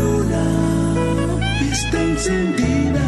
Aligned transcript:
luna 0.00 0.44
está 1.70 2.02
encendida 2.02 3.00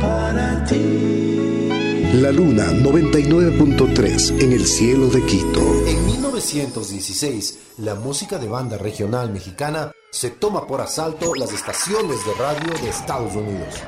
para 0.00 0.64
ti. 0.64 2.10
La 2.14 2.30
Luna 2.30 2.66
99.3 2.70 4.40
en 4.40 4.52
el 4.52 4.66
cielo 4.66 5.08
de 5.08 5.24
Quito. 5.26 5.60
En 5.86 6.06
1916, 6.06 7.58
la 7.78 7.96
música 7.96 8.38
de 8.38 8.48
banda 8.48 8.78
regional 8.78 9.32
mexicana 9.32 9.90
se 10.10 10.30
toma 10.30 10.66
por 10.66 10.80
asalto 10.80 11.34
las 11.34 11.52
estaciones 11.52 12.24
de 12.24 12.34
radio 12.34 12.72
de 12.80 12.88
Estados 12.88 13.34
Unidos. 13.34 13.82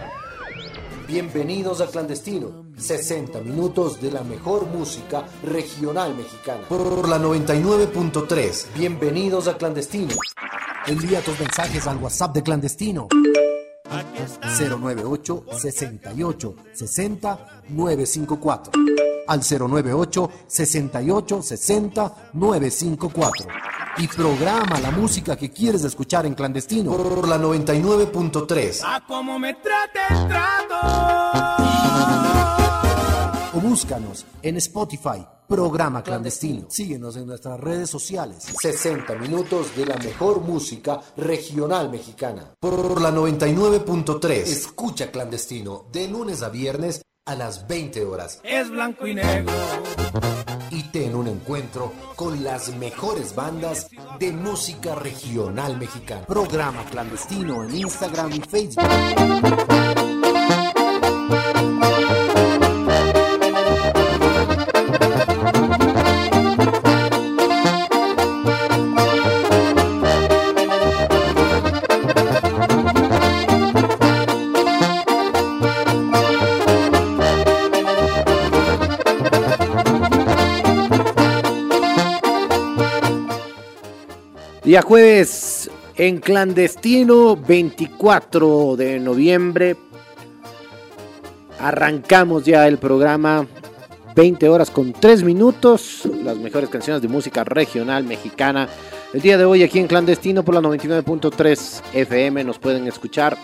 Bienvenidos 1.07 1.81
a 1.81 1.87
Clandestino, 1.87 2.67
60 2.77 3.41
minutos 3.43 4.01
de 4.01 4.11
la 4.11 4.25
mejor 4.25 4.67
música 4.67 5.25
regional 5.45 6.17
mexicana. 6.17 6.67
Por 6.69 7.09
la 7.09 7.19
99.3, 7.19 8.67
bienvenidos 8.75 9.47
a 9.47 9.57
Clandestino. 9.57 10.15
Envía 10.87 11.21
tus 11.21 11.39
mensajes 11.41 11.87
al 11.87 11.97
WhatsApp 11.99 12.35
de 12.35 12.43
Clandestino. 12.43 13.09
098 14.59 15.45
68 15.59 16.55
60 16.73 17.39
954 17.69 18.73
al 19.27 19.41
098 19.41 20.31
68 20.47 21.43
60 21.43 22.15
954 22.33 23.47
y 23.99 24.09
programa 24.09 24.81
la 24.81 24.91
música 24.91 25.37
que 25.37 25.51
quieres 25.51 25.85
escuchar 25.85 26.27
en 26.27 26.35
clandestino 26.35 26.97
por 26.97 27.27
la 27.29 27.39
99.3 27.39 28.83
A 28.85 29.05
cómo 29.07 29.39
me 29.39 29.55
trate 29.55 30.01
el 30.11 30.29
trato. 30.29 30.75
o 33.55 33.61
búscanos 33.61 34.27
en 34.43 34.57
Spotify 34.57 35.27
Programa 35.49 36.03
Clandestino. 36.03 36.67
Síguenos 36.69 37.17
en 37.17 37.27
nuestras 37.27 37.59
redes 37.61 37.89
sociales. 37.91 38.45
60 38.61 39.15
minutos 39.15 39.77
de 39.77 39.87
la 39.87 39.97
mejor 39.97 40.41
música 40.41 41.01
regional 41.17 41.91
mexicana. 41.91 42.55
Por 42.59 43.01
la 43.01 43.11
99.3. 43.11 44.31
Escucha 44.31 45.11
Clandestino 45.11 45.87
de 45.93 46.09
lunes 46.09 46.43
a 46.43 46.49
viernes 46.49 47.03
a 47.27 47.35
las 47.35 47.67
20 47.67 48.05
horas. 48.05 48.41
Es 48.43 48.71
blanco 48.71 49.07
y 49.07 49.15
negro. 49.15 49.53
Y 50.71 50.83
ten 50.85 51.15
un 51.15 51.29
encuentro 51.29 51.93
con 52.17 52.43
las 52.45 52.75
mejores 52.77 53.35
bandas 53.35 53.89
de 54.19 54.33
música 54.33 54.95
regional 54.95 55.77
mexicana. 55.79 56.27
Programa 56.27 56.85
Clandestino 56.85 57.65
en 57.65 57.77
Instagram 57.77 58.33
y 58.33 58.41
Facebook. 58.41 59.76
Día 84.67 84.83
jueves 84.83 85.71
en 85.95 86.19
clandestino, 86.19 87.37
24 87.37 88.75
de 88.75 88.99
noviembre. 88.99 89.77
Arrancamos 91.61 92.45
ya 92.45 92.67
el 92.67 92.77
programa 92.77 93.47
20 94.17 94.49
horas 94.49 94.73
con 94.73 94.93
3 94.93 95.23
minutos. 95.23 96.03
Las 96.25 96.37
mejores 96.39 96.69
canciones 96.69 97.01
de 97.01 97.07
música 97.07 97.45
regional 97.45 98.03
mexicana. 98.03 98.69
El 99.15 99.21
día 99.21 99.39
de 99.39 99.45
hoy 99.45 99.63
aquí 99.63 99.79
en 99.79 99.87
clandestino 99.87 100.45
por 100.45 100.57
la 100.57 100.61
99.3 100.63 101.83
FM 101.93 102.43
nos 102.43 102.59
pueden 102.59 102.89
escuchar 102.89 103.39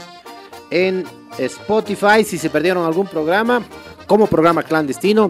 en 0.73 1.05
Spotify 1.39 2.25
si 2.25 2.37
se 2.37 2.51
perdieron 2.51 2.85
algún 2.85 3.07
programa 3.07 3.63
como 4.09 4.27
programa 4.27 4.65
clandestino 4.65 5.29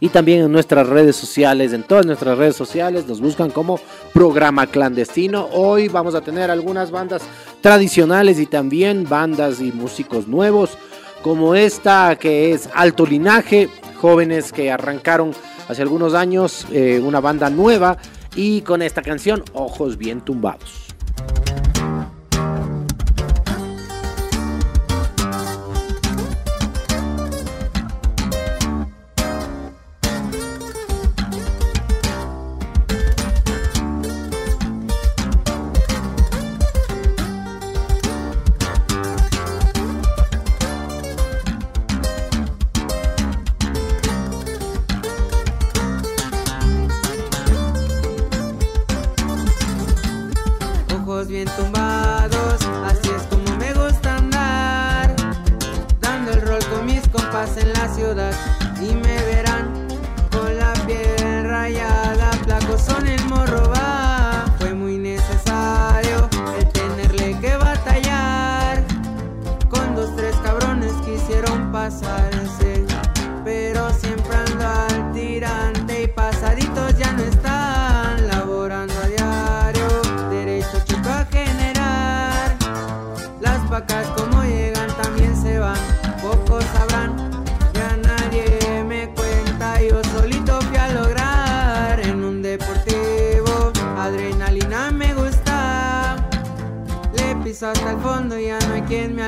y 0.00 0.08
también 0.08 0.40
en 0.40 0.50
nuestras 0.50 0.88
redes 0.88 1.14
sociales, 1.14 1.74
en 1.74 1.82
todas 1.82 2.06
nuestras 2.06 2.36
redes 2.38 2.56
sociales 2.56 3.06
nos 3.06 3.20
buscan 3.20 3.50
como 3.50 3.78
programa 4.12 4.66
clandestino. 4.66 5.48
Hoy 5.52 5.88
vamos 5.88 6.14
a 6.14 6.20
tener 6.20 6.50
algunas 6.50 6.90
bandas 6.90 7.22
tradicionales 7.60 8.38
y 8.38 8.46
también 8.46 9.08
bandas 9.08 9.60
y 9.60 9.72
músicos 9.72 10.26
nuevos, 10.28 10.76
como 11.22 11.54
esta 11.54 12.16
que 12.16 12.52
es 12.52 12.68
Alto 12.74 13.06
Linaje, 13.06 13.68
jóvenes 14.00 14.52
que 14.52 14.70
arrancaron 14.70 15.32
hace 15.68 15.82
algunos 15.82 16.14
años, 16.14 16.66
eh, 16.72 17.00
una 17.04 17.20
banda 17.20 17.50
nueva 17.50 17.98
y 18.34 18.62
con 18.62 18.82
esta 18.82 19.02
canción 19.02 19.44
Ojos 19.52 19.96
bien 19.96 20.20
tumbados. 20.20 20.89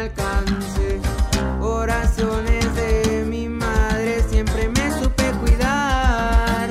Alcance. 0.02 1.00
Oraciones 1.60 2.74
de 2.74 3.24
mi 3.26 3.48
madre 3.48 4.22
siempre 4.28 4.68
me 4.68 4.90
supe 5.00 5.30
cuidar. 5.40 6.70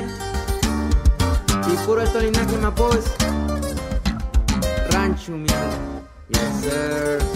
Y 1.72 1.76
puro 1.86 2.02
esto 2.02 2.20
linaje 2.20 2.56
mapos. 2.58 3.04
Rancho 4.90 5.32
mi 5.32 5.48
Yes 6.28 6.60
sir. 6.62 7.31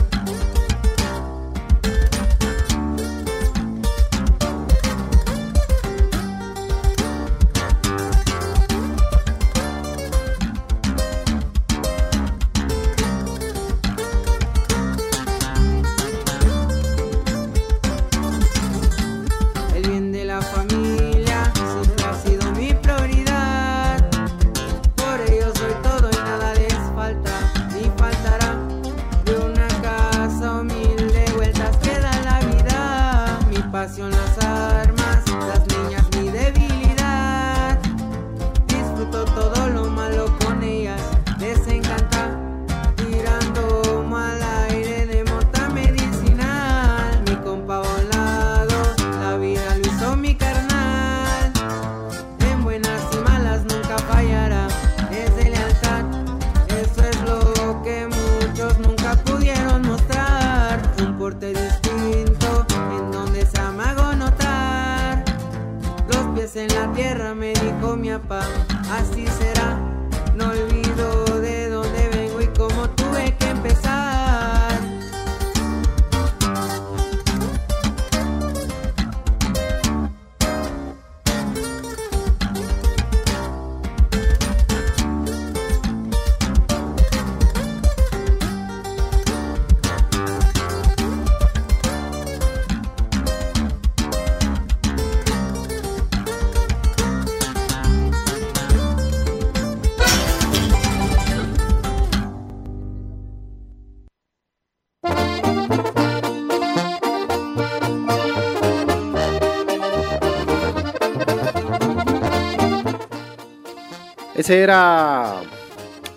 Era 114.50 115.42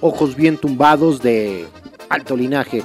Ojos 0.01 0.35
Bien 0.35 0.57
Tumbados 0.57 1.21
de 1.21 1.65
alto 2.09 2.35
linaje. 2.35 2.83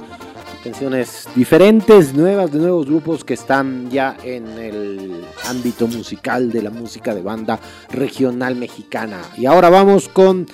Canciones 0.63 1.29
diferentes, 1.35 2.15
nuevas, 2.15 2.51
de 2.51 2.59
nuevos 2.59 2.87
grupos 2.87 3.25
que 3.25 3.35
están 3.35 3.91
ya 3.91 4.17
en 4.25 4.47
el 4.59 5.25
ámbito 5.47 5.87
musical 5.87 6.51
de 6.51 6.63
la 6.63 6.71
música 6.71 7.15
de 7.15 7.21
banda 7.21 7.59
regional 7.91 8.57
mexicana. 8.57 9.21
Y 9.37 9.45
ahora 9.45 9.69
vamos 9.69 10.09
con 10.09 10.47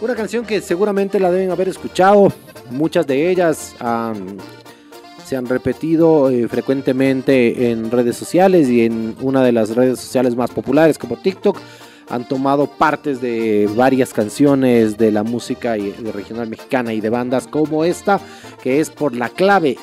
una 0.00 0.14
canción 0.16 0.44
que 0.44 0.60
seguramente 0.60 1.20
la 1.20 1.30
deben 1.30 1.50
haber 1.50 1.68
escuchado. 1.68 2.32
Muchas 2.70 3.06
de 3.06 3.30
ellas 3.30 3.76
se 5.24 5.36
han 5.36 5.46
repetido 5.46 6.30
eh, 6.30 6.48
frecuentemente 6.48 7.70
en 7.70 7.90
redes 7.90 8.16
sociales 8.16 8.68
y 8.68 8.84
en 8.84 9.14
una 9.20 9.44
de 9.44 9.52
las 9.52 9.76
redes 9.76 10.00
sociales 10.00 10.34
más 10.34 10.50
populares 10.50 10.98
como 10.98 11.16
TikTok 11.16 11.58
han 12.08 12.28
tomado 12.28 12.66
partes 12.66 13.20
de 13.20 13.68
varias 13.74 14.12
canciones 14.12 14.96
de 14.96 15.10
la 15.10 15.22
música 15.22 15.76
regional 16.12 16.48
mexicana 16.48 16.92
y 16.92 17.00
de 17.00 17.10
bandas 17.10 17.46
como 17.46 17.84
esta, 17.84 18.20
que 18.62 18.80
es 18.80 18.90
por 18.90 19.14
la 19.14 19.28
clave 19.28 19.76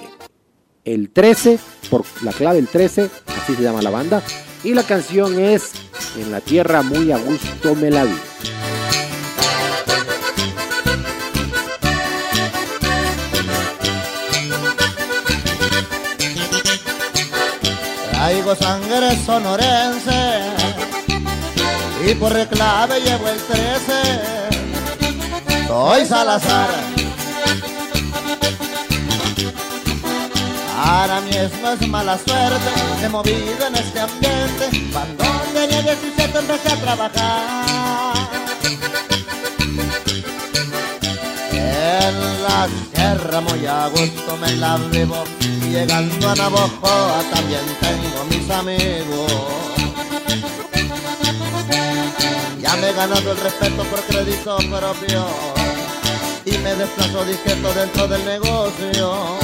el 0.85 1.09
13, 1.09 1.59
por 1.89 2.03
la 2.23 2.31
clave 2.31 2.59
el 2.59 2.67
13, 2.67 3.09
así 3.37 3.55
se 3.55 3.61
llama 3.61 3.81
la 3.81 3.89
banda, 3.89 4.21
y 4.63 4.73
la 4.73 4.83
canción 4.83 5.39
es 5.39 5.73
En 6.17 6.31
la 6.31 6.41
tierra 6.41 6.83
muy 6.83 7.11
a 7.11 7.17
gusto 7.17 7.75
me. 7.75 7.89
Traigo 18.11 18.55
sangre 18.55 19.15
sonorense 19.25 20.62
y 22.05 22.15
por 22.15 22.33
reclave 22.33 22.99
llevo 22.99 23.29
el 23.29 23.37
13. 23.37 23.67
Soy 25.67 26.05
Salazar. 26.05 26.69
Para 30.75 31.21
mí 31.21 31.31
es 31.31 31.87
mala 31.87 32.17
suerte, 32.17 32.71
he 33.03 33.09
movido 33.09 33.67
en 33.67 33.75
este 33.75 33.99
ambiente. 34.01 34.91
Cuando 34.91 35.23
tenía 35.53 35.81
17 35.81 36.39
empecé 36.39 36.71
a 36.71 36.75
trabajar. 36.75 38.13
En 41.51 42.43
la 42.43 42.67
sierra 42.93 43.41
muy 43.41 43.65
a 43.65 43.89
me 44.41 44.55
la 44.57 44.77
vivo, 44.77 45.23
llegando 45.69 46.29
a 46.29 46.35
Navojoa 46.35 47.23
también 47.33 47.61
tengo 47.79 48.25
mis 48.29 48.49
amigos. 48.49 49.63
Me 52.77 52.89
he 52.89 52.93
ganado 52.93 53.31
el 53.31 53.37
respeto 53.37 53.83
por 53.83 53.99
crédito 54.01 54.57
propio 54.57 55.25
y 56.45 56.57
me 56.57 56.75
desplazo 56.75 57.25
discreto 57.25 57.73
dentro 57.73 58.07
del 58.07 58.25
negocio. 58.25 59.37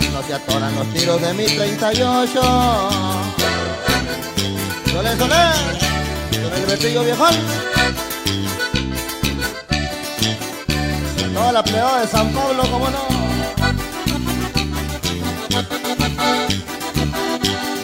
Y 0.00 0.08
no 0.08 0.22
se 0.22 0.34
atoran 0.34 0.74
los 0.74 0.86
tiros 0.92 1.20
de 1.20 1.34
mi 1.34 1.46
38. 1.46 2.40
Solé, 4.92 5.16
solé, 5.16 5.34
con 6.42 6.52
el 6.54 6.66
vestido 6.66 7.04
viejón. 7.04 7.34
Toda 11.34 11.52
la 11.52 11.62
pleba 11.62 12.00
de 12.00 12.08
San 12.08 12.32
Pablo, 12.32 12.62
como 12.70 12.90
no. 12.90 13.06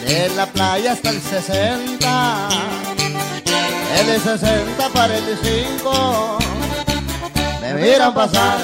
De 0.06 0.28
la 0.30 0.46
playa 0.46 0.92
hasta 0.92 1.10
el 1.10 1.20
60 1.20 2.83
el 4.00 4.06
de 4.06 4.19
60 4.19 4.88
para 4.91 5.17
el 5.17 5.26
de 5.26 5.37
5 5.37 6.38
me 7.61 7.75
miran 7.75 8.12
pasar. 8.12 8.58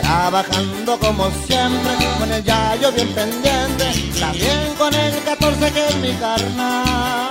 Trabajando 0.00 0.98
como 0.98 1.30
siempre, 1.46 1.92
con 2.18 2.32
el 2.32 2.42
yayo 2.42 2.92
bien 2.92 3.08
pendiente, 3.08 3.84
también 4.18 4.74
con 4.78 4.94
el 4.94 5.22
14 5.22 5.72
que 5.72 5.88
es 5.88 5.96
mi 5.96 6.12
carnal. 6.14 7.28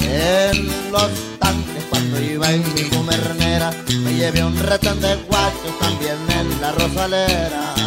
En 0.00 0.90
los 0.90 1.10
tanques 1.38 1.84
cuando 1.90 2.20
iba 2.20 2.50
en 2.50 2.74
mi 2.74 2.82
gumernera, 2.84 3.70
me 4.00 4.14
llevé 4.14 4.42
un 4.42 4.58
retén 4.58 5.00
de 5.00 5.14
guachos 5.28 5.78
también 5.80 6.18
en 6.30 6.60
la 6.60 6.72
rosalera. 6.72 7.85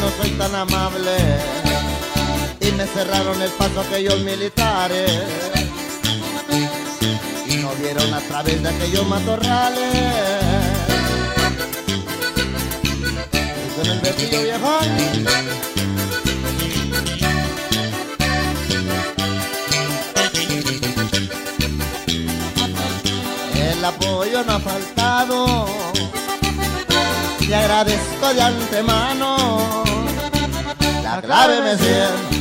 No 0.00 0.10
soy 0.22 0.30
tan 0.30 0.54
amable. 0.54 1.16
Y 2.60 2.72
me 2.72 2.86
cerraron 2.86 3.40
el 3.40 3.50
paso 3.50 3.80
aquellos 3.80 4.18
militares. 4.20 5.10
Y 7.48 7.56
no 7.56 7.70
vieron 7.74 8.12
a 8.12 8.20
través 8.20 8.62
de 8.62 8.68
aquellos 8.68 9.06
matorrales. 9.06 9.94
Y 13.32 13.78
con 13.78 13.86
el 13.86 14.00
vestido 14.00 14.42
viejo. 14.42 14.78
El 23.54 23.84
apoyo 23.84 24.44
no 24.44 24.52
ha 24.52 24.60
faltado. 24.60 25.66
Y 27.40 27.52
agradezco 27.52 28.34
de 28.34 28.42
antemano 28.42 29.85
la 31.16 31.22
clave 31.22 31.62
me 31.62 31.78
siento. 31.78 32.36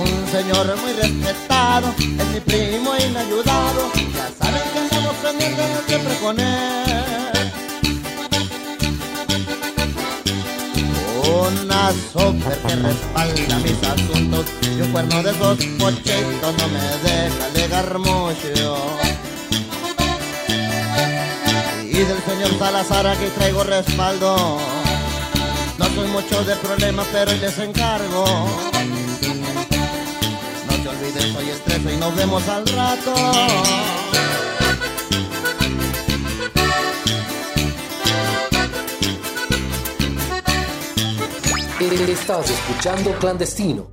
Un 0.00 0.30
señor 0.30 0.76
muy 0.80 0.92
respetado, 0.92 1.92
es 1.98 2.26
mi 2.28 2.40
primo 2.40 2.92
y 2.96 3.10
me 3.10 3.18
ha 3.18 3.22
ayudado, 3.22 3.90
ya 4.14 4.30
saben 4.38 4.62
que 4.72 4.78
andamos 4.78 5.16
pendientes 5.16 5.66
siempre 5.88 6.14
con 6.18 6.38
él. 6.38 7.52
Una 11.34 11.92
super 12.12 12.58
que 12.58 12.76
respalda 12.76 13.58
mis 13.58 13.82
asuntos 13.82 14.46
y 14.62 14.80
un 14.82 14.92
cuerno 14.92 15.22
de 15.22 15.30
esos 15.30 15.56
pochitos 15.78 16.54
no 16.58 16.68
me 16.68 16.80
deja 17.08 17.46
alegar 17.46 17.98
mucho 17.98 19.02
y 21.92 22.04
del 22.04 22.22
señor 22.22 22.58
Salazar 22.58 23.06
aquí 23.06 23.26
traigo 23.36 23.64
respaldo. 23.64 24.81
No 25.78 25.86
soy 25.94 26.08
mucho 26.08 26.44
de 26.44 26.56
problemas, 26.56 27.06
pero 27.12 27.32
les 27.32 27.58
encargo. 27.58 28.24
No 30.66 30.76
te 30.82 30.88
olvides, 30.88 31.32
soy 31.32 31.50
el 31.50 31.60
13 31.60 31.94
y 31.94 31.96
nos 31.96 32.16
vemos 32.16 32.48
al 32.48 32.66
rato. 32.66 33.14
Estás 42.12 42.50
escuchando 42.50 43.10
Clandestino. 43.18 43.90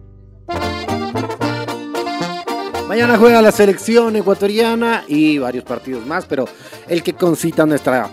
Mañana 2.88 3.18
juega 3.18 3.42
la 3.42 3.52
selección 3.52 4.16
ecuatoriana 4.18 5.04
y 5.08 5.38
varios 5.38 5.64
partidos 5.64 6.06
más, 6.06 6.26
pero 6.26 6.46
el 6.88 7.02
que 7.02 7.14
concita 7.14 7.66
nuestra 7.66 8.10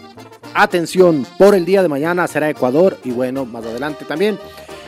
atención 0.63 1.27
por 1.39 1.55
el 1.55 1.65
día 1.65 1.83
de 1.83 1.89
mañana 1.89 2.27
será 2.27 2.49
Ecuador 2.51 2.99
y 3.05 3.11
bueno, 3.11 3.45
más 3.45 3.65
adelante 3.65 4.05
también 4.05 4.39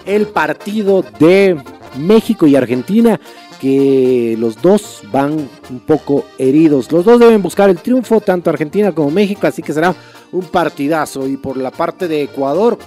el 0.07 0.27
partido 0.27 1.05
de 1.19 1.57
México 1.97 2.47
y 2.47 2.57
Argentina 2.57 3.21
que 3.61 4.37
los 4.39 4.61
dos 4.63 5.03
van 5.13 5.49
un 5.71 5.81
poco 5.81 6.25
heridos. 6.39 6.91
Los 6.93 7.05
dos 7.05 7.19
deben 7.19 7.43
buscar 7.43 7.69
el 7.71 7.79
triunfo, 7.79 8.21
tanto 8.21 8.51
Argentina 8.51 8.93
como 8.93 9.11
México, 9.11 9.47
así 9.47 9.63
que 9.63 9.73
será 9.73 9.95
un 10.33 10.45
partidazo. 10.45 11.27
Y 11.27 11.37
por 11.37 11.57
la 11.57 11.71
parte 11.71 12.09
de 12.09 12.23
Ecuador, 12.23 12.79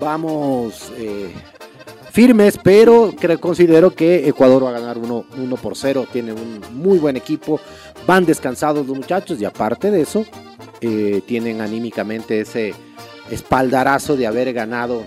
vamos 0.00 0.92
eh, 0.96 1.32
firmes, 2.16 2.58
pero 2.62 3.12
creo, 3.20 3.38
considero 3.38 3.94
que 3.94 4.26
Ecuador 4.26 4.64
va 4.64 4.70
a 4.70 4.80
ganar 4.80 4.96
1 4.96 5.56
por 5.62 5.76
0. 5.76 6.06
Tiene 6.10 6.32
un 6.32 6.62
muy 6.72 6.96
buen 6.96 7.14
equipo, 7.14 7.60
van 8.06 8.24
descansados 8.24 8.86
los 8.86 8.96
muchachos 8.96 9.38
y 9.38 9.44
aparte 9.44 9.90
de 9.90 10.00
eso, 10.00 10.24
eh, 10.80 11.20
tienen 11.26 11.60
anímicamente 11.60 12.40
ese 12.40 12.72
espaldarazo 13.30 14.16
de 14.16 14.26
haber 14.26 14.54
ganado 14.54 15.06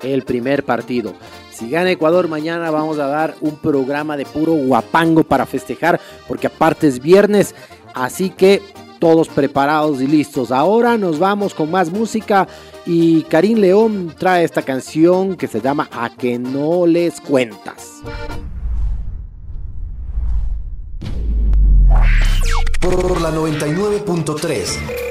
el 0.00 0.24
primer 0.24 0.64
partido. 0.64 1.14
Si 1.52 1.70
gana 1.70 1.92
Ecuador 1.92 2.26
mañana 2.26 2.72
vamos 2.72 2.98
a 2.98 3.06
dar 3.06 3.36
un 3.40 3.54
programa 3.58 4.16
de 4.16 4.26
puro 4.26 4.52
guapango 4.54 5.22
para 5.22 5.46
festejar, 5.46 6.00
porque 6.26 6.48
aparte 6.48 6.88
es 6.88 6.98
viernes, 6.98 7.54
así 7.94 8.30
que 8.30 8.62
todos 8.98 9.28
preparados 9.28 10.00
y 10.00 10.06
listos. 10.06 10.50
Ahora 10.50 10.96
nos 10.98 11.18
vamos 11.18 11.54
con 11.54 11.70
más 11.70 11.90
música 11.90 12.46
y 12.84 13.22
Karim 13.22 13.58
León 13.58 14.14
trae 14.18 14.44
esta 14.44 14.62
canción 14.62 15.36
que 15.36 15.48
se 15.48 15.60
llama 15.60 15.88
A 15.92 16.10
que 16.10 16.38
no 16.38 16.86
les 16.86 17.20
cuentas. 17.20 18.02
Por 22.80 23.20
la 23.20 23.30
99.3. 23.32 25.06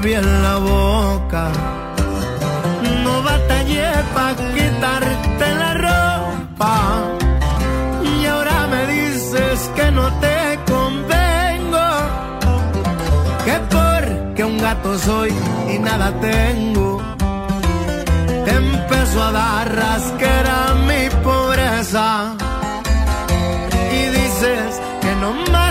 bien 0.00 0.24
la 0.42 0.56
boca. 0.58 1.44
No 3.04 3.22
batallé 3.22 3.90
pa' 4.14 4.34
quitarte 4.54 5.46
la 5.62 5.72
ropa. 5.86 6.74
Y 8.02 8.26
ahora 8.26 8.66
me 8.72 8.82
dices 8.86 9.70
que 9.76 9.90
no 9.90 10.06
te 10.24 10.36
convengo. 10.72 11.88
Que 13.44 13.56
porque 13.74 14.44
un 14.44 14.58
gato 14.58 14.98
soy 14.98 15.32
y 15.74 15.78
nada 15.78 16.12
tengo. 16.20 17.02
Te 18.44 18.52
empezó 18.64 19.22
a 19.22 19.32
dar 19.32 19.74
rasquera 19.74 20.74
mi 20.88 21.02
pobreza. 21.22 22.34
Y 23.98 24.02
dices 24.18 24.80
que 25.02 25.12
no 25.20 25.30
más 25.52 25.63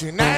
tonight. 0.00 0.29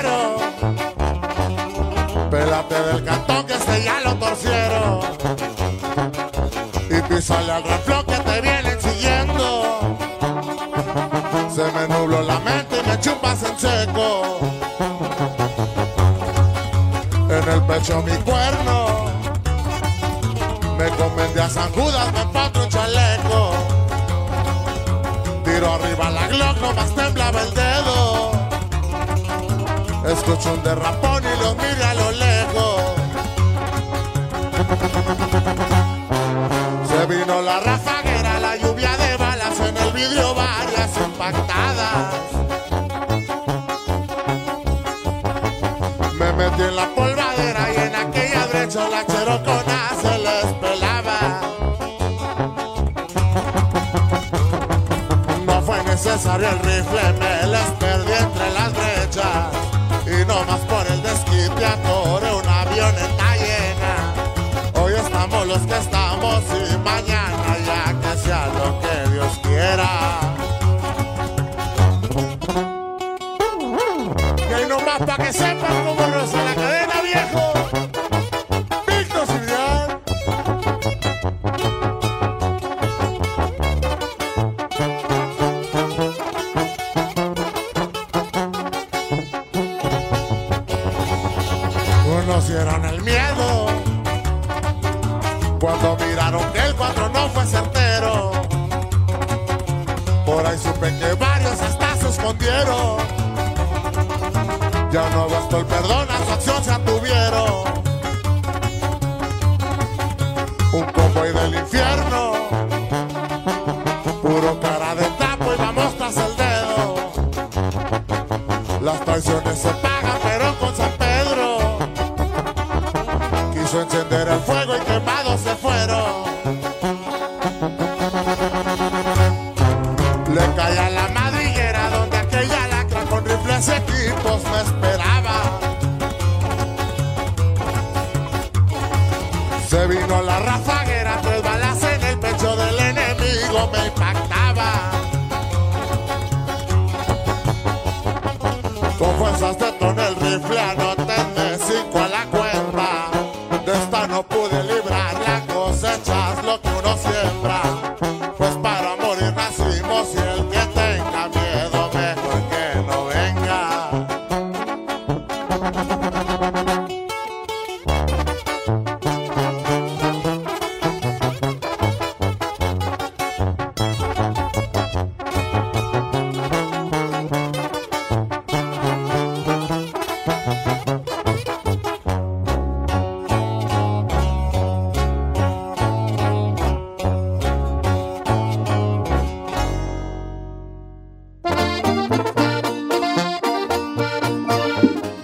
los 65.31 65.59
que 65.67 65.79
estamos 65.79 66.43
sin 66.45 66.83
mañana. 66.83 67.22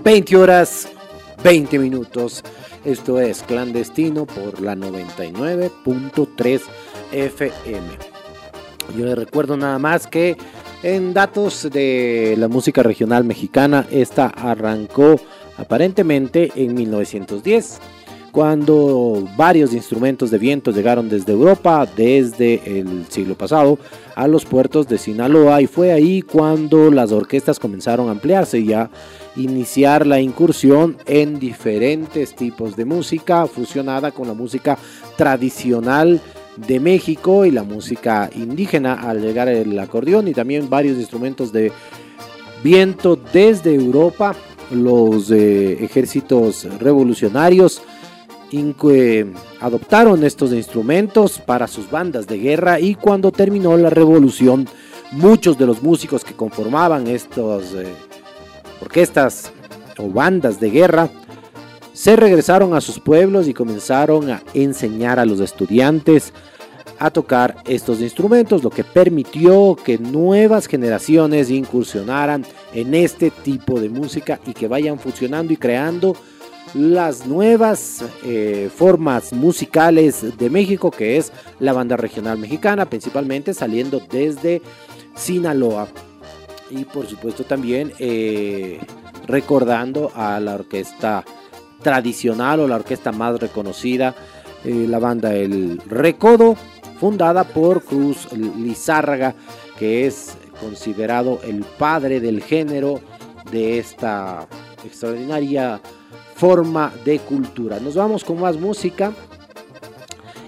20 0.08 0.36
horas 0.38 0.88
20 1.44 1.78
minutos. 1.78 2.42
Esto 2.82 3.20
es 3.20 3.42
Clandestino 3.42 4.24
por 4.24 4.58
la 4.62 4.74
99.3 4.74 6.62
FM. 7.12 7.86
Yo 8.96 9.04
les 9.04 9.18
recuerdo 9.18 9.58
nada 9.58 9.78
más 9.78 10.06
que 10.06 10.38
en 10.82 11.12
datos 11.12 11.68
de 11.70 12.36
la 12.38 12.48
música 12.48 12.82
regional 12.82 13.24
mexicana, 13.24 13.86
esta 13.90 14.28
arrancó 14.28 15.20
aparentemente 15.58 16.52
en 16.54 16.72
1910 16.72 17.78
cuando 18.32 19.28
varios 19.36 19.72
instrumentos 19.72 20.30
de 20.30 20.38
viento 20.38 20.70
llegaron 20.70 21.08
desde 21.08 21.32
Europa 21.32 21.86
desde 21.96 22.78
el 22.80 23.06
siglo 23.08 23.34
pasado 23.34 23.78
a 24.14 24.26
los 24.26 24.44
puertos 24.44 24.88
de 24.88 24.98
Sinaloa 24.98 25.62
y 25.62 25.66
fue 25.66 25.92
ahí 25.92 26.22
cuando 26.22 26.90
las 26.90 27.12
orquestas 27.12 27.58
comenzaron 27.58 28.08
a 28.08 28.12
ampliarse 28.12 28.58
y 28.58 28.72
a 28.72 28.90
iniciar 29.36 30.06
la 30.06 30.20
incursión 30.20 30.96
en 31.06 31.38
diferentes 31.38 32.34
tipos 32.34 32.76
de 32.76 32.84
música 32.84 33.46
fusionada 33.46 34.10
con 34.10 34.28
la 34.28 34.34
música 34.34 34.76
tradicional 35.16 36.20
de 36.56 36.80
México 36.80 37.44
y 37.44 37.50
la 37.50 37.62
música 37.62 38.28
indígena 38.34 38.94
al 38.94 39.20
llegar 39.20 39.48
el 39.48 39.78
acordeón 39.78 40.28
y 40.28 40.32
también 40.32 40.68
varios 40.68 40.98
instrumentos 40.98 41.52
de 41.52 41.72
viento 42.62 43.16
desde 43.32 43.74
Europa. 43.74 44.34
Los 44.70 45.30
eh, 45.30 45.82
ejércitos 45.82 46.66
revolucionarios 46.78 47.80
adoptaron 49.60 50.24
estos 50.24 50.52
instrumentos 50.52 51.38
para 51.38 51.66
sus 51.66 51.90
bandas 51.90 52.26
de 52.26 52.38
guerra 52.38 52.80
y 52.80 52.94
cuando 52.94 53.30
terminó 53.30 53.76
la 53.76 53.90
revolución 53.90 54.66
muchos 55.12 55.58
de 55.58 55.66
los 55.66 55.82
músicos 55.82 56.24
que 56.24 56.34
conformaban 56.34 57.06
estos 57.06 57.74
eh, 57.74 57.86
orquestas 58.80 59.52
o 59.98 60.08
bandas 60.08 60.60
de 60.60 60.70
guerra 60.70 61.10
se 61.92 62.16
regresaron 62.16 62.74
a 62.74 62.80
sus 62.80 63.00
pueblos 63.00 63.48
y 63.48 63.54
comenzaron 63.54 64.30
a 64.30 64.42
enseñar 64.54 65.18
a 65.18 65.26
los 65.26 65.40
estudiantes 65.40 66.32
a 67.00 67.10
tocar 67.10 67.56
estos 67.66 68.00
instrumentos, 68.00 68.62
lo 68.62 68.70
que 68.70 68.84
permitió 68.84 69.76
que 69.76 69.98
nuevas 69.98 70.66
generaciones 70.66 71.50
incursionaran 71.50 72.44
en 72.72 72.94
este 72.94 73.30
tipo 73.30 73.80
de 73.80 73.88
música 73.88 74.40
y 74.46 74.52
que 74.52 74.68
vayan 74.68 74.98
funcionando 74.98 75.52
y 75.52 75.56
creando 75.56 76.16
las 76.74 77.26
nuevas 77.26 78.04
eh, 78.24 78.70
formas 78.74 79.32
musicales 79.32 80.36
de 80.36 80.50
México, 80.50 80.90
que 80.90 81.16
es 81.16 81.32
la 81.58 81.72
banda 81.72 81.96
regional 81.96 82.38
mexicana, 82.38 82.88
principalmente 82.88 83.54
saliendo 83.54 84.00
desde 84.10 84.62
Sinaloa. 85.14 85.88
Y 86.70 86.84
por 86.84 87.06
supuesto 87.06 87.44
también 87.44 87.92
eh, 87.98 88.78
recordando 89.26 90.12
a 90.14 90.38
la 90.40 90.54
orquesta 90.54 91.24
tradicional 91.82 92.60
o 92.60 92.68
la 92.68 92.76
orquesta 92.76 93.12
más 93.12 93.38
reconocida, 93.40 94.14
eh, 94.64 94.86
la 94.88 94.98
banda 94.98 95.34
El 95.34 95.80
Recodo, 95.86 96.56
fundada 97.00 97.44
por 97.44 97.82
Cruz 97.82 98.32
Lizárraga, 98.32 99.34
que 99.78 100.06
es 100.06 100.36
considerado 100.60 101.40
el 101.44 101.64
padre 101.78 102.20
del 102.20 102.42
género 102.42 103.00
de 103.52 103.78
esta 103.78 104.46
extraordinaria 104.84 105.80
forma 106.38 106.92
de 107.04 107.18
cultura. 107.18 107.80
Nos 107.80 107.96
vamos 107.96 108.24
con 108.24 108.40
más 108.40 108.56
música. 108.56 109.12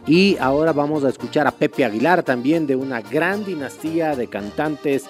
Y 0.06 0.36
ahora 0.38 0.72
vamos 0.72 1.04
a 1.04 1.08
escuchar 1.08 1.46
a 1.46 1.50
Pepe 1.50 1.84
Aguilar 1.84 2.22
también 2.22 2.66
de 2.66 2.74
una 2.76 3.00
gran 3.00 3.44
dinastía 3.44 4.16
de 4.16 4.28
cantantes. 4.28 5.04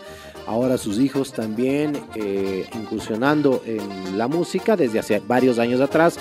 Ahora 0.46 0.78
sus 0.78 0.98
hijos 0.98 1.32
también 1.32 1.92
eh, 2.16 2.68
incursionando 2.74 3.62
en 3.64 4.18
la 4.18 4.26
música 4.26 4.74
desde 4.74 4.98
hace 4.98 5.20
varios 5.20 5.58
años 5.58 5.80
atrás. 5.80 6.18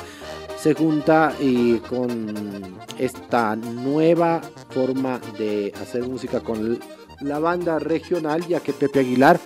Se 0.57 0.73
junta 0.73 1.33
y 1.39 1.77
con 1.77 2.77
esta 2.97 3.55
nueva 3.55 4.41
forma 4.69 5.19
de 5.37 5.73
hacer 5.81 6.03
música 6.03 6.41
con 6.41 6.79
la 7.21 7.39
banda 7.39 7.79
regional, 7.79 8.45
ya 8.45 8.59
que 8.59 8.73
Pepe 8.73 8.99
Aguilar 8.99 9.39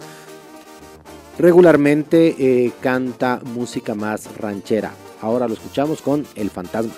regularmente 1.38 2.36
eh, 2.38 2.72
canta 2.82 3.41
música 3.43 3.96
más 3.96 4.38
ranchera. 4.38 4.93
Ahora 5.22 5.48
lo 5.48 5.54
escuchamos 5.54 6.02
con 6.02 6.26
El 6.36 6.50
Fantasma. 6.50 6.93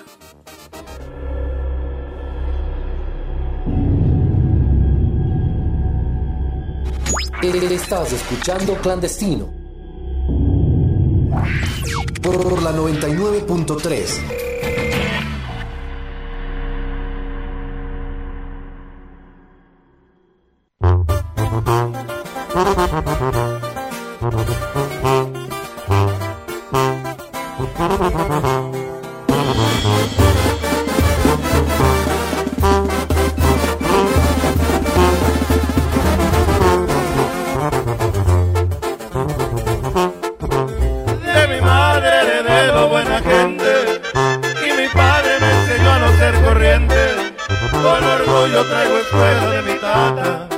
Estás 7.86 8.12
escuchando 8.12 8.74
Clandestino. 8.82 9.48
Por 12.20 12.60
la 12.60 12.72
99.3. 12.72 14.46
De 20.80 20.84
mi 20.88 21.15
Con 47.82 48.04
orgullo 48.04 48.64
traigo 48.64 48.96
escuela 48.98 49.50
de 49.50 49.62
mi 49.62 49.74
tata. 49.78 50.55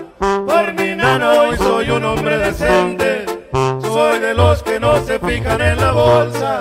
Fijan 5.28 5.60
en 5.60 5.78
la 5.78 5.92
bolsa, 5.92 6.60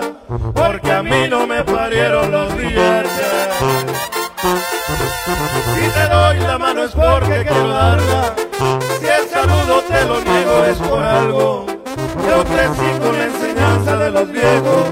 porque 0.54 0.92
a 0.92 1.02
mí 1.02 1.28
no 1.30 1.48
me 1.48 1.64
parieron 1.64 2.32
los 2.32 2.56
billetes. 2.58 3.48
la 6.42 6.58
mano 6.58 6.84
es 6.84 6.92
porque 6.92 7.46
quiero 7.46 7.68
darla. 7.70 8.34
Si 9.00 9.06
el 9.06 9.28
saludo 9.30 9.82
te 9.88 10.06
lo 10.06 10.20
niego 10.22 10.66
es 10.66 10.78
por 10.80 11.04
algo. 11.04 11.66
Yo 12.28 12.44
crecí 12.44 13.00
con 13.00 13.18
la 13.18 13.26
enseñanza 13.26 13.98
de 13.98 14.12
los 14.12 14.32
viejos. 14.32 14.84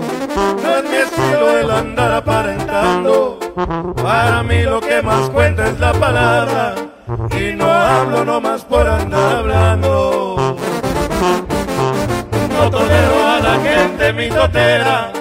No 0.63 0.77
es 0.77 0.83
mi 0.89 0.95
estilo 0.95 1.57
el 1.59 1.71
andar 1.71 2.13
aparentando. 2.13 3.39
Para 4.01 4.43
mí 4.43 4.63
lo 4.63 4.79
que 4.79 5.01
más 5.01 5.29
cuenta 5.29 5.67
es 5.67 5.79
la 5.79 5.93
palabra. 5.93 6.75
Y 7.37 7.53
no 7.53 7.71
hablo 7.71 8.23
nomás 8.23 8.63
por 8.63 8.87
andar 8.87 9.37
hablando. 9.37 10.55
No 12.57 12.69
tolero 12.69 13.24
la 13.45 13.59
gente 13.59 14.13
mitotera. 14.13 15.11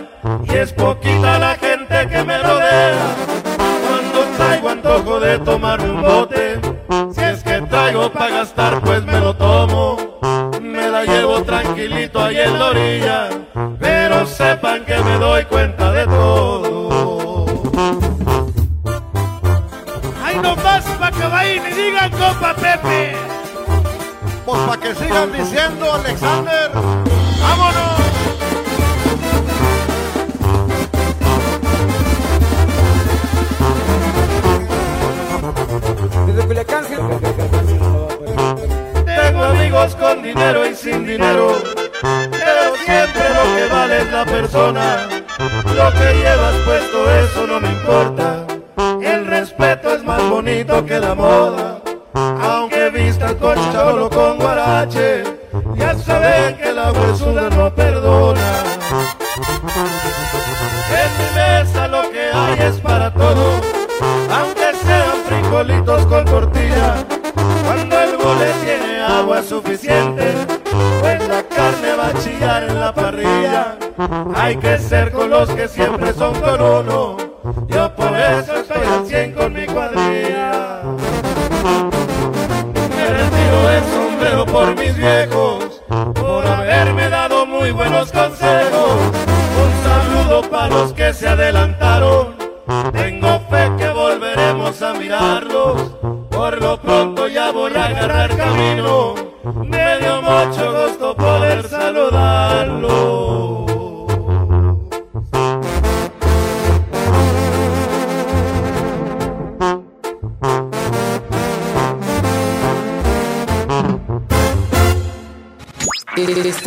Y 0.47 0.55
es 0.57 0.73
poquita 0.73 1.39
la 1.39 1.55
gente 1.57 2.09
que 2.09 2.25
me 2.25 2.39
rodea. 2.39 3.07
Cuando 3.87 4.37
traigo 4.37 4.69
antojo 4.71 5.21
de 5.21 5.39
tomarme 5.41 5.91
un 5.91 6.03
bote. 6.03 6.61
Si 7.15 7.21
es 7.21 7.43
que 7.43 7.61
traigo 7.63 8.11
para 8.11 8.31
gastar, 8.31 8.81
pues 8.81 9.05
me 9.05 9.21
lo 9.21 9.35
tomo. 9.37 9.97
Me 10.61 10.89
la 10.89 11.05
llevo 11.05 11.43
tranquilito 11.43 12.23
ahí 12.23 12.39
en 12.39 12.59
la 12.59 12.67
orilla. 12.67 13.29
Pero 13.79 14.27
sepan 14.27 14.85
que 14.85 14.97
me 14.99 15.19
doy 15.19 15.45
cuenta 15.45 15.93
de 15.93 16.07
todo. 16.07 17.47
Ay, 20.25 20.37
no 20.43 20.57
más 20.57 20.85
pa' 20.85 21.11
que 21.11 21.27
vayan 21.27 21.67
y 21.71 21.75
digan 21.75 22.11
compa 22.11 22.55
Pepe. 22.55 23.34
Pues 24.55 24.67
para 24.69 24.81
que 24.81 24.95
sigan 24.95 25.33
diciendo, 25.33 25.93
Alexander. 25.93 26.71
¡Vámonos! 27.43 28.01
Tengo 39.05 39.43
amigos 39.43 39.97
con 39.97 40.23
dinero 40.23 40.67
y 40.71 40.75
sin 40.77 41.05
dinero, 41.05 41.61
pero 42.01 42.77
siempre 42.85 43.29
lo 43.31 43.57
que 43.57 43.75
vale 43.75 44.03
es 44.03 44.12
la 44.12 44.25
persona. 44.25 45.09
Lo 45.75 45.90
que 45.90 46.14
llevas 46.14 46.55
puesto, 46.64 47.11
eso 47.11 47.47
no 47.49 47.59
me 47.59 47.71
importa. 47.71 48.47
El 49.03 49.27
respeto 49.27 49.95
es 49.95 50.05
más 50.05 50.23
bonito 50.31 50.87
que 50.87 51.01
la 51.01 51.17
moda. 51.17 51.74
Vistas 53.40 54.09
con 54.14 54.38
guarache, 54.38 55.25
ya 55.75 55.94
saben 55.99 56.57
que 56.57 56.73
la 56.73 56.92
huesuda 56.92 57.51
no 57.51 57.75
perdona. 57.75 58.62
En 61.03 61.11
mi 61.18 61.35
mesa 61.35 61.88
lo 61.88 62.03
que 62.11 62.31
hay 62.33 62.59
es 62.61 62.81
para 62.81 63.12
todos, 63.12 63.61
aunque 64.31 64.75
sean 64.85 65.16
frijolitos 65.27 66.07
con 66.07 66.25
tortilla. 66.27 67.05
Cuando 67.64 68.01
el 68.01 68.16
bule 68.16 68.53
tiene 68.62 69.03
agua 69.03 69.42
suficiente, 69.42 70.35
pues 71.01 71.29
la 71.29 71.42
carne 71.42 71.97
va 71.99 72.07
a 72.09 72.14
chillar 72.23 72.62
en 72.64 72.81
la 72.81 72.94
parrilla. 72.94 73.77
Hay 74.37 74.57
que 74.57 74.79
ser 74.79 75.11
con 75.11 75.31
los 75.31 75.51
que 75.51 75.66
siempre 75.66 76.12
son 76.12 76.40
con 76.40 76.62
uno. 76.62 77.16
Yo 77.66 77.94
por 77.94 78.16
eso 78.16 78.55
estoy 78.57 78.83
al 78.87 79.07
100 79.07 79.33
con 79.33 79.53
mi 79.53 79.66
cuadrilla. 79.66 80.54
Por 84.55 84.77
mis 84.77 84.97
viejos, 84.97 85.83
por 86.14 86.47
haberme 86.47 87.09
dado 87.09 87.45
muy 87.45 87.73
buenos 87.73 88.12
consejos. 88.12 89.01
Un 89.64 89.73
saludo 89.83 90.49
para 90.49 90.69
los 90.69 90.93
que 90.93 91.12
se 91.12 91.27
adelantaron. 91.27 92.37
Tengo 92.93 93.40
fe 93.51 93.73
que 93.77 93.88
volveremos 93.88 94.81
a 94.81 94.95
mirarlos. 94.95 95.83
Por 96.31 96.62
lo 96.62 96.81
pronto 96.81 97.27
ya 97.27 97.51
voy 97.51 97.75
a 97.75 97.87
agarrar 97.87 98.37
camino. 98.37 99.14
Me 99.43 99.99
dio 99.99 100.23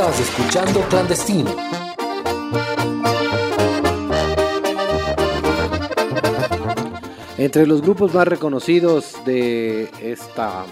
Escuchando 0.08 0.80
Clandestino. 0.88 1.54
Entre 7.38 7.68
los 7.68 7.82
grupos 7.82 8.14
más 8.14 8.26
reconocidos 8.26 9.16
de 9.26 9.90
esta, 10.02 10.64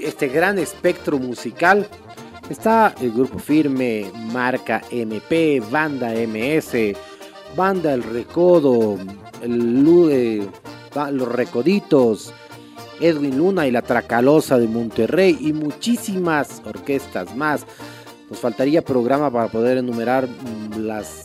este 0.00 0.28
gran 0.28 0.58
espectro 0.58 1.18
musical 1.18 1.86
está 2.48 2.94
el 3.02 3.12
grupo 3.12 3.38
Firme, 3.38 4.10
Marca 4.32 4.80
MP, 4.90 5.62
Banda 5.70 6.12
MS, 6.12 6.96
Banda 7.54 7.92
El 7.92 8.02
Recodo, 8.02 8.98
el 9.42 10.08
eh, 10.10 10.48
Los 11.12 11.28
Recoditos, 11.28 12.32
Edwin 12.98 13.36
Luna 13.36 13.66
y 13.66 13.70
la 13.70 13.82
Tracalosa 13.82 14.58
de 14.58 14.68
Monterrey 14.68 15.36
y 15.40 15.52
muchísimas 15.52 16.62
orquestas 16.64 17.36
más. 17.36 17.66
Nos 18.32 18.40
faltaría 18.40 18.82
programa 18.82 19.30
para 19.30 19.48
poder 19.48 19.76
enumerar 19.76 20.26
mm, 20.26 20.78
las, 20.86 21.24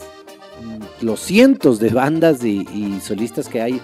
mm, 0.62 1.06
los 1.06 1.20
cientos 1.20 1.80
de 1.80 1.88
bandas 1.88 2.44
y, 2.44 2.68
y 2.70 3.00
solistas 3.00 3.48
que 3.48 3.62
hay 3.62 3.80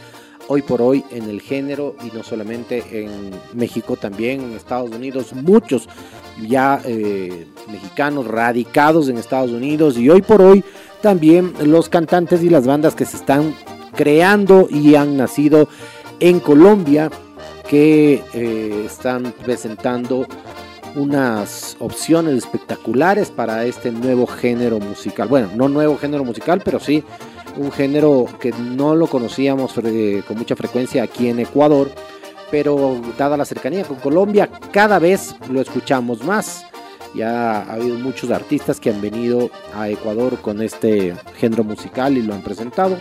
hoy 0.48 0.60
por 0.60 0.82
hoy 0.82 1.02
en 1.10 1.30
el 1.30 1.40
género 1.40 1.96
y 2.04 2.14
no 2.14 2.22
solamente 2.22 2.84
en 2.90 3.30
México, 3.54 3.96
también 3.96 4.42
en 4.42 4.52
Estados 4.52 4.90
Unidos, 4.90 5.32
muchos 5.32 5.88
ya 6.46 6.82
eh, 6.84 7.46
mexicanos 7.72 8.26
radicados 8.26 9.08
en 9.08 9.16
Estados 9.16 9.52
Unidos 9.52 9.96
y 9.96 10.10
hoy 10.10 10.20
por 10.20 10.42
hoy 10.42 10.62
también 11.00 11.54
los 11.62 11.88
cantantes 11.88 12.42
y 12.42 12.50
las 12.50 12.66
bandas 12.66 12.94
que 12.94 13.06
se 13.06 13.16
están 13.16 13.54
creando 13.96 14.68
y 14.70 14.96
han 14.96 15.16
nacido 15.16 15.66
en 16.20 16.40
Colombia 16.40 17.10
que 17.70 18.22
eh, 18.34 18.82
están 18.84 19.32
presentando 19.46 20.26
unas 20.94 21.76
opciones 21.80 22.34
espectaculares 22.34 23.30
para 23.30 23.64
este 23.64 23.90
nuevo 23.90 24.26
género 24.26 24.78
musical. 24.78 25.28
Bueno, 25.28 25.50
no 25.54 25.68
nuevo 25.68 25.96
género 25.98 26.24
musical, 26.24 26.60
pero 26.64 26.80
sí 26.80 27.04
un 27.56 27.70
género 27.70 28.26
que 28.40 28.52
no 28.52 28.94
lo 28.94 29.06
conocíamos 29.06 29.74
con 29.74 30.38
mucha 30.38 30.56
frecuencia 30.56 31.02
aquí 31.02 31.28
en 31.28 31.40
Ecuador, 31.40 31.90
pero 32.50 33.00
dada 33.16 33.36
la 33.36 33.44
cercanía 33.44 33.84
con 33.84 33.96
Colombia, 33.98 34.50
cada 34.72 34.98
vez 34.98 35.34
lo 35.50 35.60
escuchamos 35.60 36.22
más. 36.24 36.64
Ya 37.14 37.60
ha 37.60 37.74
habido 37.74 37.96
muchos 37.96 38.30
artistas 38.30 38.80
que 38.80 38.90
han 38.90 39.00
venido 39.00 39.48
a 39.72 39.88
Ecuador 39.88 40.40
con 40.40 40.60
este 40.60 41.14
género 41.36 41.62
musical 41.62 42.16
y 42.16 42.22
lo 42.22 42.34
han 42.34 42.42
presentado 42.42 42.98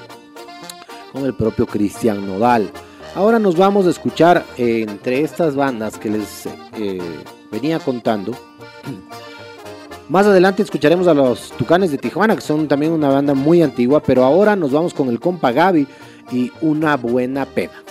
con 1.11 1.25
el 1.25 1.33
propio 1.33 1.65
Cristian 1.65 2.25
Nodal. 2.27 2.69
Ahora 3.15 3.39
nos 3.39 3.55
vamos 3.55 3.87
a 3.87 3.89
escuchar 3.89 4.45
entre 4.57 5.21
estas 5.21 5.55
bandas 5.55 5.97
que 5.97 6.09
les 6.09 6.47
eh, 6.77 6.99
venía 7.53 7.79
contando. 7.79 8.33
Más 10.09 10.25
adelante 10.25 10.63
escucharemos 10.63 11.07
a 11.07 11.13
los 11.13 11.51
Tucanes 11.51 11.91
de 11.91 11.97
Tijuana, 11.97 12.35
que 12.35 12.41
son 12.41 12.67
también 12.67 12.91
una 12.91 13.09
banda 13.09 13.33
muy 13.33 13.61
antigua, 13.61 14.01
pero 14.01 14.25
ahora 14.25 14.55
nos 14.55 14.71
vamos 14.71 14.93
con 14.93 15.07
el 15.07 15.19
compa 15.19 15.51
Gaby 15.51 15.87
y 16.31 16.51
una 16.61 16.97
buena 16.97 17.45
pena. 17.45 17.82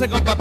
hace 0.00 0.08
compa 0.08 0.39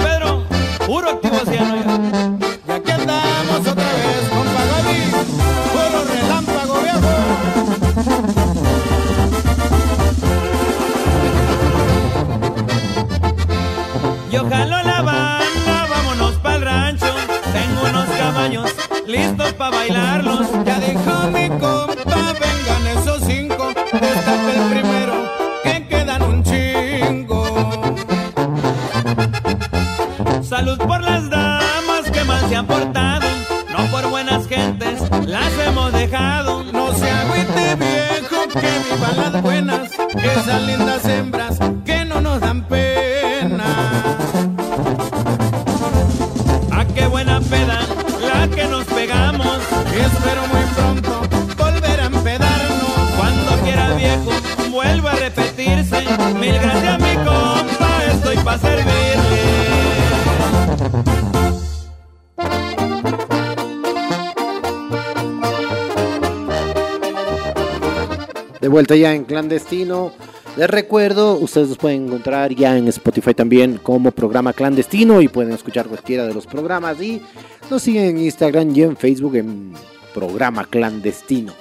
vuelta 68.80 68.96
ya 68.96 69.14
en 69.14 69.26
clandestino. 69.26 70.14
Les 70.56 70.70
recuerdo, 70.70 71.36
ustedes 71.36 71.68
los 71.68 71.78
pueden 71.78 72.06
encontrar 72.06 72.56
ya 72.56 72.78
en 72.78 72.88
Spotify 72.88 73.34
también 73.34 73.78
como 73.78 74.12
programa 74.12 74.54
clandestino 74.54 75.22
y 75.22 75.28
pueden 75.28 75.52
escuchar 75.52 75.88
cualquiera 75.88 76.26
de 76.26 76.34
los 76.34 76.48
programas 76.48 77.02
y 77.02 77.22
nos 77.70 77.82
siguen 77.82 78.06
en 78.06 78.20
Instagram 78.20 78.74
y 78.74 78.84
en 78.84 78.96
Facebook 78.96 79.36
en 79.36 79.74
programa 80.14 80.64
clandestino. 80.64 81.52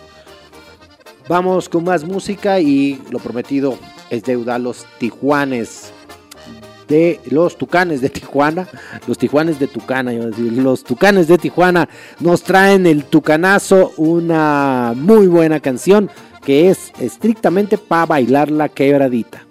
Vamos 1.29 1.69
con 1.69 1.83
más 1.83 2.05
música 2.05 2.61
y 2.61 3.03
lo 3.11 3.19
prometido 3.19 3.77
es 4.11 4.23
deuda 4.23 4.61
los 4.61 4.87
Tijuanes 5.01 5.93
de 6.87 7.21
los 7.31 7.59
Tucanes 7.59 8.01
de 8.01 8.11
Tijuana, 8.11 8.69
los 9.09 9.19
Tijuanes 9.19 9.59
de 9.59 9.67
Tucana, 9.67 10.13
yo 10.13 10.31
decir, 10.31 10.53
los 10.53 10.85
Tucanes 10.85 11.27
de 11.27 11.37
Tijuana 11.37 11.89
nos 12.21 12.45
traen 12.45 12.87
el 12.87 13.05
Tucanazo, 13.05 13.93
una 13.97 14.95
muy 14.97 15.27
buena 15.27 15.59
canción 15.59 16.11
que 16.49 16.71
es 16.71 16.95
estrictamente 16.99 17.77
para 17.77 18.07
bailar 18.07 18.51
la 18.51 18.71
quebradita. 18.71 19.45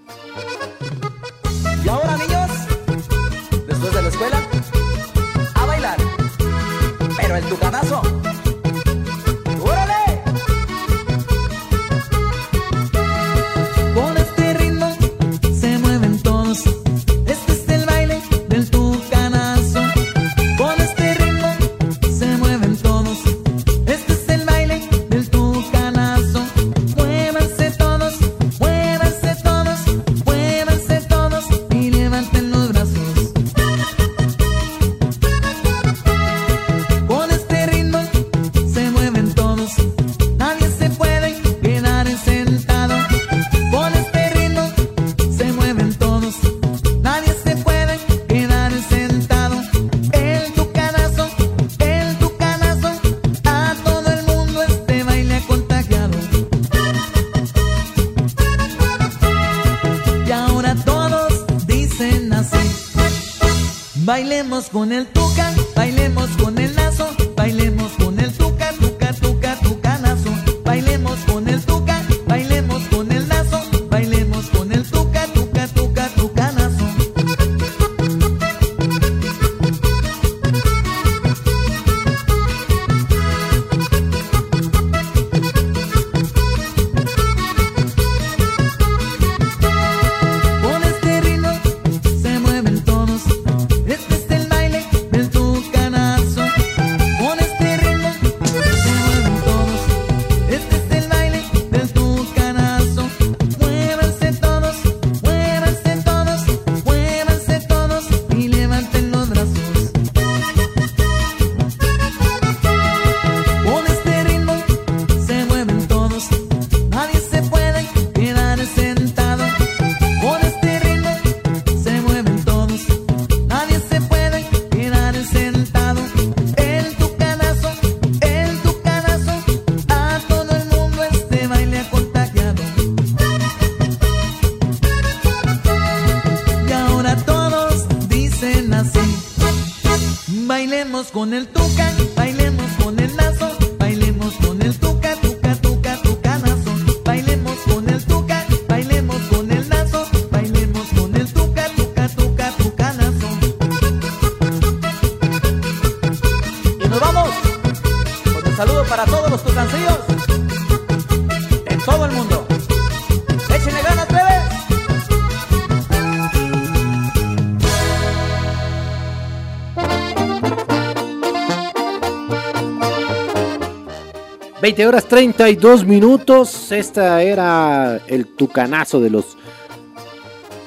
20 174.78 174.90
horas 174.90 175.08
32 175.08 175.86
minutos. 175.86 176.72
Esta 176.72 177.24
era 177.24 178.00
el 178.06 178.28
tucanazo 178.28 179.02
de 179.02 179.10
los 179.10 179.36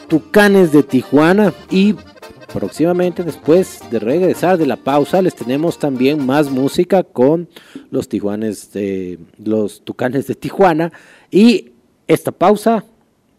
tucanes 0.09 0.73
de 0.73 0.83
Tijuana. 0.83 1.55
Y 1.70 1.94
próximamente, 2.53 3.23
después 3.23 3.79
de 3.88 4.01
regresar 4.01 4.59
de 4.59 4.66
la 4.66 4.75
pausa, 4.75 5.23
les 5.23 5.37
tenemos 5.37 5.79
también 5.79 6.27
más 6.27 6.51
música 6.51 7.05
con 7.05 7.49
los 7.92 8.09
tijuanes 8.09 8.73
de 8.73 9.20
los 9.38 9.85
tucanes 9.85 10.27
de 10.27 10.35
Tijuana. 10.35 10.90
Y 11.31 11.70
esta 12.09 12.33
pausa 12.33 12.85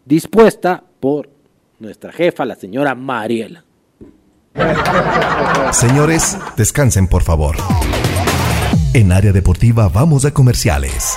dispuesta 0.06 0.82
por 1.00 1.28
nuestra 1.80 2.12
jefa, 2.12 2.46
la 2.46 2.54
señora 2.54 2.94
Mariela. 2.94 3.62
Señores, 5.70 6.38
descansen 6.56 7.08
por 7.08 7.22
favor. 7.22 7.56
En 8.94 9.10
área 9.10 9.32
deportiva 9.32 9.88
vamos 9.88 10.26
a 10.26 10.34
comerciales. 10.34 11.16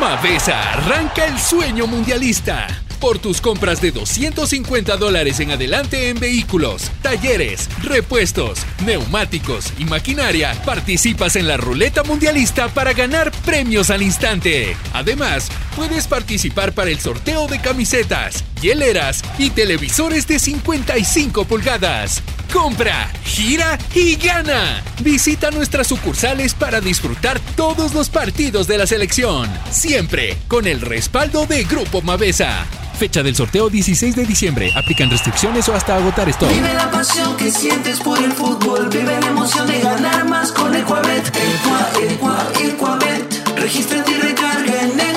Mavesa 0.00 0.74
arranca 0.74 1.26
el 1.26 1.36
sueño 1.40 1.88
mundialista. 1.88 2.68
Por 3.00 3.18
tus 3.18 3.40
compras 3.40 3.80
de 3.80 3.90
250 3.90 4.96
dólares 4.96 5.40
en 5.40 5.50
adelante 5.50 6.08
en 6.08 6.20
vehículos, 6.20 6.92
talleres, 7.02 7.68
repuestos, 7.82 8.60
neumáticos 8.86 9.72
y 9.76 9.84
maquinaria, 9.86 10.54
participas 10.64 11.34
en 11.34 11.48
la 11.48 11.56
ruleta 11.56 12.04
mundialista 12.04 12.68
para 12.68 12.92
ganar 12.92 13.32
premios 13.44 13.90
al 13.90 14.02
instante. 14.02 14.76
Además, 14.92 15.48
puedes 15.74 16.06
participar 16.06 16.72
para 16.72 16.90
el 16.90 17.00
sorteo 17.00 17.48
de 17.48 17.60
camisetas, 17.60 18.44
hieleras 18.62 19.24
y 19.36 19.50
televisores 19.50 20.28
de 20.28 20.38
55 20.38 21.44
pulgadas. 21.44 22.22
Compra, 22.56 23.10
gira 23.22 23.78
y 23.94 24.16
gana. 24.16 24.82
Visita 25.02 25.50
nuestras 25.50 25.88
sucursales 25.88 26.54
para 26.54 26.80
disfrutar 26.80 27.38
todos 27.54 27.92
los 27.92 28.08
partidos 28.08 28.66
de 28.66 28.78
la 28.78 28.86
selección. 28.86 29.46
Siempre 29.70 30.38
con 30.48 30.66
el 30.66 30.80
respaldo 30.80 31.44
de 31.44 31.64
Grupo 31.64 32.00
Mavesa. 32.00 32.64
Fecha 32.98 33.22
del 33.22 33.36
sorteo 33.36 33.68
16 33.68 34.16
de 34.16 34.24
diciembre. 34.24 34.72
Aplican 34.74 35.10
restricciones 35.10 35.68
o 35.68 35.74
hasta 35.74 35.96
agotar 35.96 36.30
esto. 36.30 36.48
Vive 36.48 36.72
la 36.72 36.90
pasión 36.90 37.36
que 37.36 37.50
sientes 37.50 38.00
por 38.00 38.18
el 38.24 38.32
fútbol. 38.32 38.88
Vive 38.88 39.20
la 39.20 39.26
emoción 39.26 39.66
de 39.66 39.78
ganar 39.80 40.26
más 40.26 40.50
con 40.50 40.74
Ecuabet. 40.74 41.26
Equa, 41.28 41.90
Equa, 42.10 42.52
Ecuabet. 42.58 43.58
Regístrate 43.58 44.12
y 44.12 44.14
recarga 44.14 44.80
en 44.80 44.90
Ecuabet. 44.92 45.15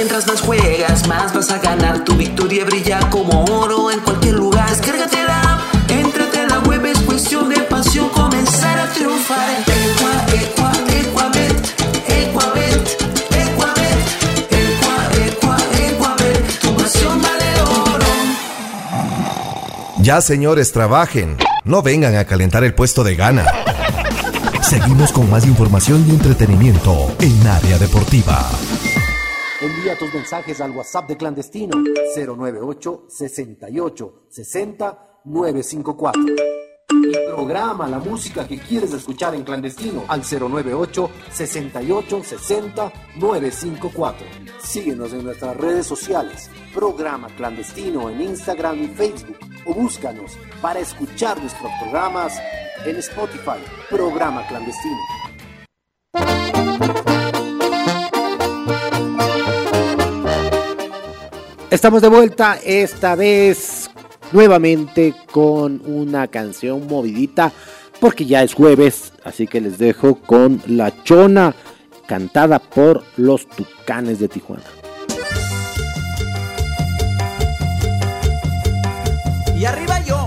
Mientras 0.00 0.26
más 0.26 0.40
juegas, 0.40 1.06
más 1.08 1.34
vas 1.34 1.50
a 1.50 1.58
ganar. 1.58 2.04
Tu 2.04 2.14
victoria 2.16 2.64
brilla 2.64 3.00
como 3.10 3.44
oro 3.44 3.90
en 3.90 4.00
cualquier 4.00 4.32
lugar. 4.32 4.66
Descárgate 4.70 5.22
la 5.24 5.42
app, 5.42 5.90
entrate 5.90 6.40
a 6.40 6.46
la 6.46 6.58
web. 6.60 6.86
Es 6.86 6.98
cuestión 7.00 7.50
de 7.50 7.60
pasión 7.60 8.08
comenzar 8.08 8.78
a 8.78 8.90
triunfar. 8.94 9.62
Ya 20.00 20.22
señores, 20.22 20.72
trabajen. 20.72 21.36
No 21.62 21.82
vengan 21.82 22.16
a 22.16 22.24
calentar 22.24 22.64
el 22.64 22.72
puesto 22.72 23.04
de 23.04 23.16
gana. 23.16 23.44
Seguimos 24.62 25.12
con 25.12 25.28
más 25.28 25.44
información 25.44 26.06
y 26.08 26.12
entretenimiento 26.12 27.14
en 27.20 27.46
área 27.46 27.76
deportiva. 27.76 28.48
Tus 30.00 30.14
mensajes 30.14 30.62
al 30.62 30.70
WhatsApp 30.70 31.08
de 31.08 31.16
clandestino 31.18 31.76
098 32.16 33.04
68 33.06 34.24
60 34.30 35.20
954. 35.26 36.22
Y 36.90 37.12
programa 37.26 37.86
la 37.86 37.98
música 37.98 38.48
que 38.48 38.58
quieres 38.58 38.94
escuchar 38.94 39.34
en 39.34 39.42
clandestino 39.42 40.04
al 40.08 40.22
098 40.22 41.10
68 41.30 42.24
60 42.24 42.92
954. 43.16 44.26
Síguenos 44.62 45.12
en 45.12 45.24
nuestras 45.24 45.54
redes 45.58 45.84
sociales, 45.86 46.50
programa 46.72 47.28
clandestino 47.36 48.08
en 48.08 48.22
Instagram 48.22 48.82
y 48.82 48.88
Facebook 48.88 49.36
o 49.66 49.74
búscanos 49.74 50.32
para 50.62 50.80
escuchar 50.80 51.38
nuestros 51.38 51.70
programas 51.78 52.40
en 52.86 52.96
Spotify, 52.96 53.62
programa 53.90 54.46
clandestino. 54.48 55.29
Estamos 61.70 62.02
de 62.02 62.08
vuelta, 62.08 62.58
esta 62.64 63.14
vez 63.14 63.90
nuevamente 64.32 65.14
con 65.30 65.80
una 65.86 66.26
canción 66.26 66.88
movidita, 66.88 67.52
porque 68.00 68.26
ya 68.26 68.42
es 68.42 68.54
jueves, 68.54 69.12
así 69.22 69.46
que 69.46 69.60
les 69.60 69.78
dejo 69.78 70.16
con 70.16 70.60
La 70.66 71.04
Chona, 71.04 71.54
cantada 72.08 72.58
por 72.58 73.04
los 73.16 73.48
Tucanes 73.48 74.18
de 74.18 74.26
Tijuana. 74.26 74.64
Y 79.56 79.64
arriba 79.64 80.00
yo, 80.04 80.19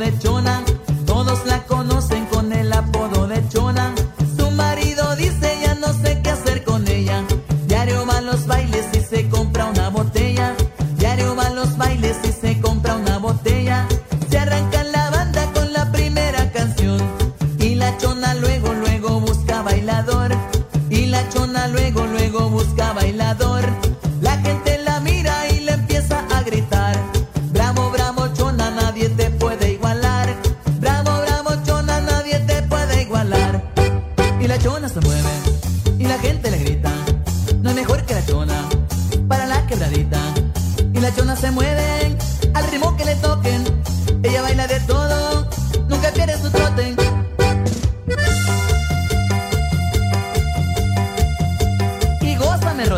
de. 0.00 0.64
Todos 1.04 1.44
la 1.44 1.62
conocen 1.64 1.99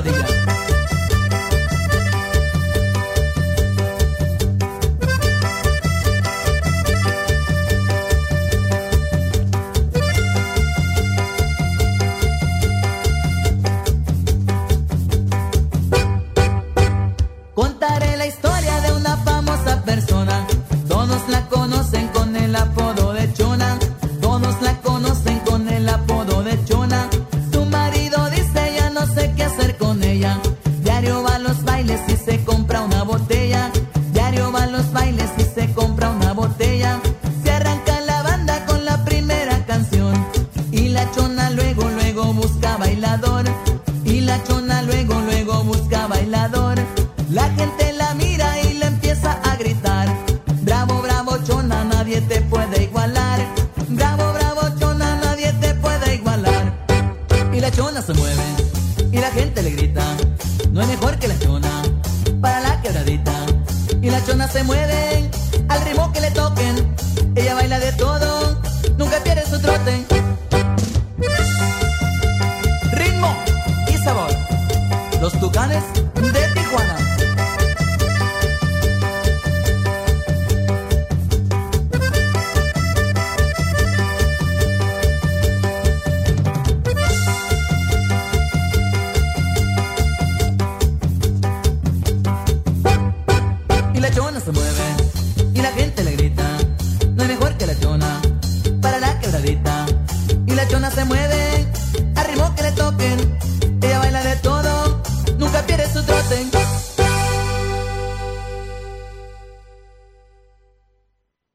melodía. 0.04 0.31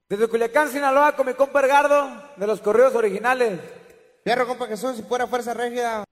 Desde 0.10 0.30
Culiacán, 0.30 0.72
Sinaloa, 0.72 1.18
con 1.18 1.28
mi 1.28 1.34
compa 1.34 1.60
Edgardo, 1.60 2.10
de 2.38 2.47
los 2.47 2.62
correos 2.62 2.95
originales. 2.95 3.60
Fierro, 4.24 4.47
compa 4.47 4.66
Jesús, 4.66 4.95
si 4.95 5.03
fuera 5.03 5.28
fuerza 5.28 5.53
regia. 5.53 6.05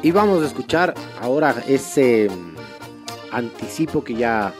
Y 0.00 0.10
vamos 0.12 0.42
a 0.42 0.46
escuchar 0.46 0.94
ahora 1.20 1.54
ese 1.68 2.30
mm, 2.30 2.56
anticipo 3.32 4.02
que 4.02 4.14
ya 4.14 4.54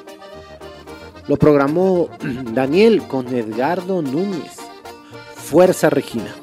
lo 1.28 1.38
programó 1.38 2.10
Daniel 2.20 3.08
con 3.08 3.26
Edgardo 3.34 4.02
Núñez. 4.02 4.58
Fuerza 5.34 5.88
Regina. 5.88 6.34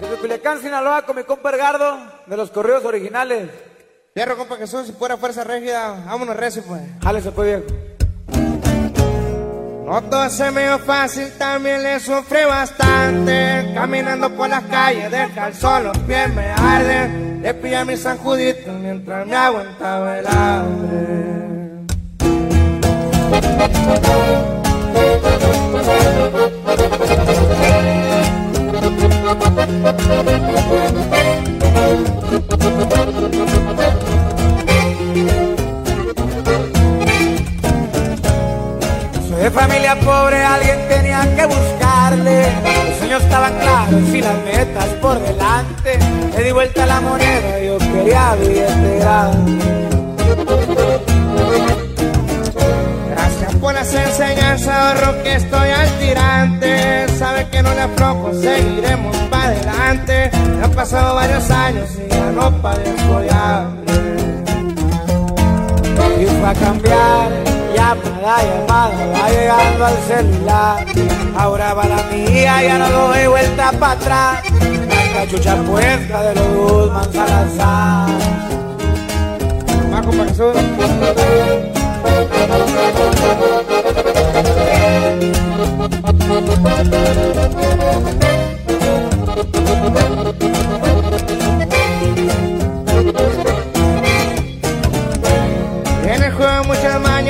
Desde 0.00 0.14
Culiacán, 0.14 0.60
Sinaloa, 0.60 1.02
con 1.02 1.16
mi 1.16 1.24
compa 1.24 1.50
Edgardo, 1.50 1.98
de 2.24 2.36
los 2.36 2.52
correos 2.52 2.84
originales. 2.84 3.67
Fierro, 4.18 4.36
compa 4.36 4.56
Jesús, 4.56 4.84
si 4.84 4.92
fuera 4.92 5.16
fuerza 5.16 5.44
regia, 5.44 5.90
vámonos 6.04 6.36
recio, 6.36 6.60
pues. 6.66 6.82
Jale, 7.00 7.22
se 7.22 7.30
puede, 7.30 7.58
viejo. 7.58 7.72
No 9.86 10.02
todo 10.10 10.28
se 10.28 10.50
me 10.50 10.62
dio 10.64 10.76
fácil, 10.80 11.30
también 11.38 11.84
le 11.84 12.00
sufrí 12.00 12.44
bastante. 12.44 13.70
Caminando 13.74 14.28
por 14.30 14.48
las 14.48 14.64
calles, 14.64 15.12
el 15.12 15.54
sol, 15.54 15.84
los 15.84 15.98
pies 15.98 16.34
me 16.34 16.50
arden. 16.50 17.42
Le 17.44 17.54
pillé 17.54 17.76
a 17.76 17.84
mi 17.84 17.96
San 17.96 18.18
Judito 18.18 18.72
mientras 18.72 19.24
me 19.24 19.36
aguantaba 19.36 20.18
el 20.18 20.26
hambre. 20.26 21.28
De 39.48 39.54
familia 39.54 39.98
pobre, 40.00 40.42
alguien 40.42 40.78
tenía 40.88 41.20
que 41.34 41.46
buscarle. 41.46 42.46
Los 42.88 42.98
sueños 42.98 43.22
estaban 43.22 43.54
claros 43.58 44.08
y 44.12 44.20
las 44.20 44.44
metas 44.44 44.86
por 45.00 45.18
delante. 45.20 45.98
Le 46.36 46.44
di 46.44 46.52
vuelta 46.52 46.84
la 46.84 47.00
moneda, 47.00 47.60
yo 47.60 47.78
quería 47.78 48.34
billete. 48.34 48.98
Gracias 53.10 53.54
por 53.56 53.74
las 53.74 53.94
enseñanzas, 53.94 54.68
ahorro 54.68 55.22
que 55.22 55.34
estoy 55.34 55.70
al 55.70 55.98
tirante. 55.98 57.08
Sabe 57.18 57.48
que 57.48 57.62
no 57.62 57.74
le 57.74 57.80
aflojo, 57.80 58.32
seguiremos 58.34 59.16
para 59.30 59.44
adelante. 59.44 60.30
Ya 60.58 60.64
han 60.64 60.72
pasado 60.72 61.14
varios 61.14 61.50
años 61.50 61.88
y 61.96 62.10
ya 62.10 62.30
no 62.32 62.50
padezco 62.60 63.20
de 63.20 63.30
hambre. 63.30 63.94
Y 66.20 66.26
fue 66.26 66.48
a 67.78 67.96
cambiar, 67.96 68.44
llamada, 68.44 69.06
va 69.06 69.28
llegando 69.30 69.86
al 69.86 69.96
celular. 70.06 70.86
Ahora 71.36 71.74
va 71.74 71.84
la 71.84 72.02
mía, 72.04 72.62
ya 72.62 72.78
no 72.78 72.90
doy 72.90 73.26
vuelta 73.26 73.72
para 73.72 73.92
atrás. 73.92 74.42
La 74.88 75.20
cachucha 75.20 75.56
puesta 75.62 76.22
de 76.22 76.34
los 76.34 76.48
Guzmán 76.48 77.12
Salazar. 77.12 78.08
Maco 79.90 80.12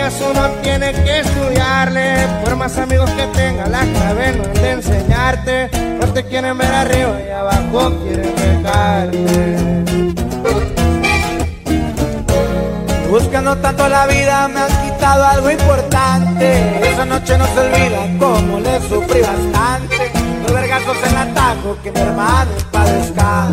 mañas 0.09 0.23
uno 0.31 0.49
tiene 0.63 0.93
que 0.93 1.21
estudiarle 1.21 2.27
Por 2.45 2.57
más 2.57 2.77
amigos 2.79 3.11
que 3.11 3.27
tenga 3.27 3.67
la 3.67 3.81
clave 3.81 4.33
no 4.37 4.43
es 4.45 4.63
de 4.63 4.71
enseñarte 4.71 5.71
No 6.01 6.07
te 6.13 6.25
quieren 6.25 6.57
ver 6.59 6.73
arriba 6.73 7.21
y 7.27 7.31
abajo 7.31 7.93
quieren 8.03 8.35
dejarte 8.37 9.85
Buscando 13.11 13.57
tanto 13.57 13.89
la 13.89 14.07
vida 14.07 14.49
me 14.49 14.61
han 14.61 14.69
quitado 14.83 15.25
algo 15.25 15.51
importante. 15.51 16.91
Esa 16.91 17.07
noche 17.07 17.39
no 17.39 17.47
se 17.47 17.61
olvida 17.61 18.07
cómo 18.19 18.61
le 18.61 18.79
sufrí 18.81 19.23
bastante. 19.23 20.13
Los 20.43 20.53
vergazos 20.53 20.97
en 21.09 21.17
atajo 21.17 21.79
que 21.83 21.91
mi 21.91 22.01
hermano 22.01 22.51
padezca. 22.71 23.49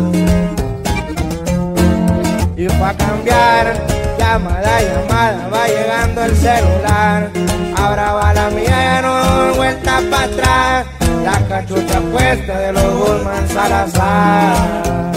Y 2.54 2.66
pa' 2.68 2.94
cambiar, 2.98 3.82
llamada, 4.18 4.82
llamada, 4.82 5.48
va 5.48 5.66
llegando 5.66 6.24
el 6.24 6.36
celular. 6.36 7.30
Ahora 7.76 8.12
va 8.12 8.34
la 8.34 8.50
mía, 8.50 8.68
ya 8.68 9.02
no 9.02 9.24
doy 9.24 9.56
vuelta 9.56 10.00
para 10.10 10.24
atrás. 10.24 10.86
La 11.24 11.48
cachucha 11.48 12.00
puesta 12.00 12.58
de 12.58 12.72
los 12.72 12.94
Guzmán 12.94 13.48
Salazar. 13.48 15.15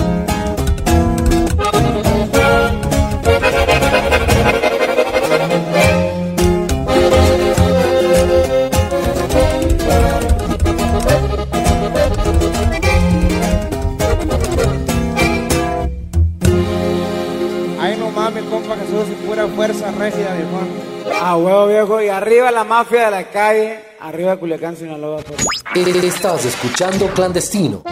Viejón. 19.99 20.89
A 21.21 21.35
huevo 21.35 21.67
viejo, 21.67 22.01
y 22.01 22.07
arriba 22.07 22.51
la 22.51 22.63
mafia 22.63 23.05
de 23.05 23.11
la 23.11 23.23
calle, 23.29 23.79
arriba 23.99 24.37
Culiacán, 24.37 24.77
Sinaloa. 24.77 25.21
pues. 25.21 25.85
Estás 26.03 26.45
escuchando 26.45 27.07
Clandestino. 27.07 27.83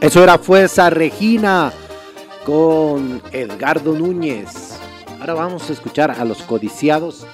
Eso 0.00 0.22
era 0.22 0.38
Fuerza 0.38 0.88
Regina 0.90 1.72
con 2.44 3.20
Edgardo 3.32 3.92
Núñez. 3.92 4.78
Ahora 5.18 5.34
vamos 5.34 5.68
a 5.68 5.72
escuchar 5.72 6.12
a 6.12 6.24
los 6.24 6.42
codiciados 6.42 7.26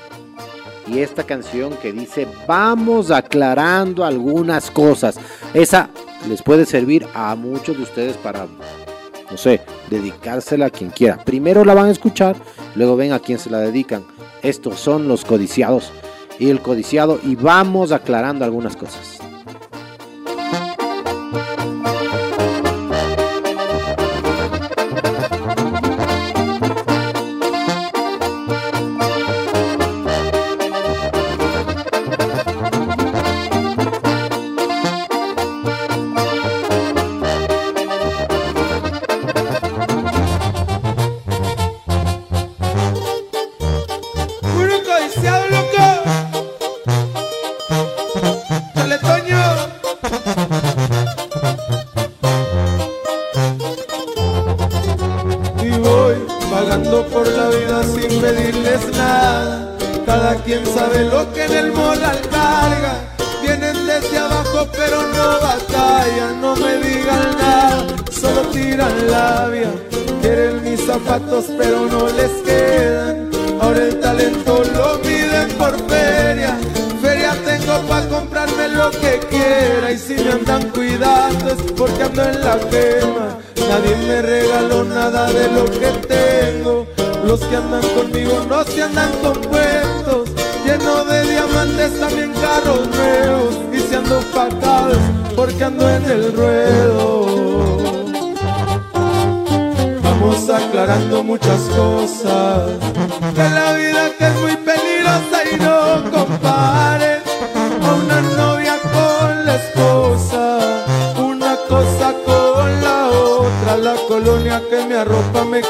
y 0.87 1.01
esta 1.01 1.25
canción 1.25 1.77
que 1.77 1.93
dice 1.93 2.27
vamos 2.47 3.11
aclarando 3.11 4.05
algunas 4.05 4.71
cosas. 4.71 5.19
Esa 5.53 5.91
les 6.29 6.43
puede 6.43 6.65
servir 6.65 7.07
a 7.15 7.35
muchos 7.35 7.77
de 7.77 7.83
ustedes 7.83 8.17
para, 8.17 8.47
no 9.31 9.37
sé, 9.37 9.61
dedicársela 9.93 10.67
a 10.67 10.71
quien 10.71 10.91
quiera. 10.91 11.23
Primero 11.25 11.65
la 11.65 11.75
van 11.75 11.87
a 11.87 11.93
escuchar, 11.93 12.37
luego 12.75 12.97
ven 12.97 13.13
a 13.13 13.21
quién 13.21 13.39
se 13.39 13.51
la 13.51 13.59
dedican. 13.59 14.05
Estos 14.43 14.81
son 14.81 15.07
los 15.07 15.25
codiciados 15.25 15.93
y 16.39 16.51
el 16.51 16.61
codiciado 16.61 17.21
y 17.23 17.37
vamos 17.37 17.93
aclarando 17.93 18.45
algunas 18.45 18.77
cosas. 18.77 19.22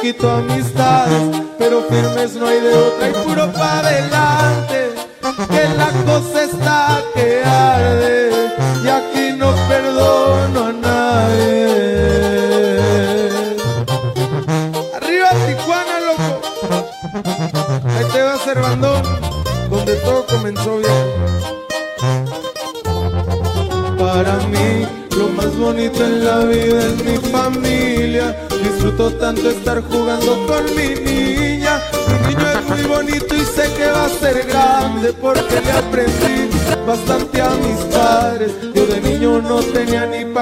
Quito 0.02 0.28
amistades, 0.28 1.22
pero 1.56 1.80
firmes 1.82 2.34
no 2.34 2.48
hay 2.48 2.60
de 2.60 2.74
otra 2.74 3.08
y 3.08 3.12
puro 3.12 3.52
pa' 3.52 3.78
adelante, 3.78 4.94
que 5.48 5.68
la 5.76 5.90
cosa 6.04 6.31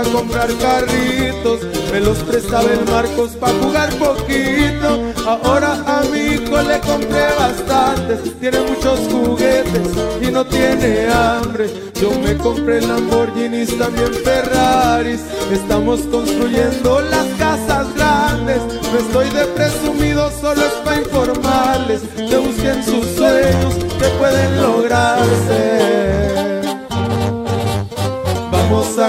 para 0.01 0.13
comprar 0.13 0.49
carritos, 0.57 1.61
me 1.93 2.01
los 2.01 2.19
prestaba 2.19 2.71
el 2.73 2.85
Marcos 2.91 3.33
para 3.33 3.53
jugar 3.59 3.91
poquito. 3.97 5.13
Ahora 5.27 5.75
a 5.87 6.03
mi 6.11 6.19
hijo 6.19 6.63
le 6.63 6.81
compré 6.81 7.27
bastantes, 7.39 8.39
tiene 8.41 8.61
muchos 8.61 8.99
juguetes 9.11 9.89
y 10.23 10.31
no 10.31 10.45
tiene 10.47 11.09
hambre. 11.13 11.69
Yo 12.01 12.11
me 12.21 12.35
compré 12.37 12.81
Lamborghinis, 12.81 13.77
también 13.79 14.13
Ferraris. 14.25 15.21
Estamos 15.53 16.01
construyendo 16.03 17.01
las 17.03 17.27
casas 17.39 17.95
grandes. 17.95 18.63
No 18.93 18.99
estoy 18.99 19.29
de 19.31 19.45
presumido, 19.47 20.31
solo 20.41 20.63
es 20.63 20.73
para 20.85 20.97
informarles 20.97 22.01
que 22.17 22.37
busquen 22.37 22.83
sus 22.85 23.05
sueños 23.17 23.75
que 23.99 24.09
pueden 24.19 24.63
lograrse. 24.63 25.70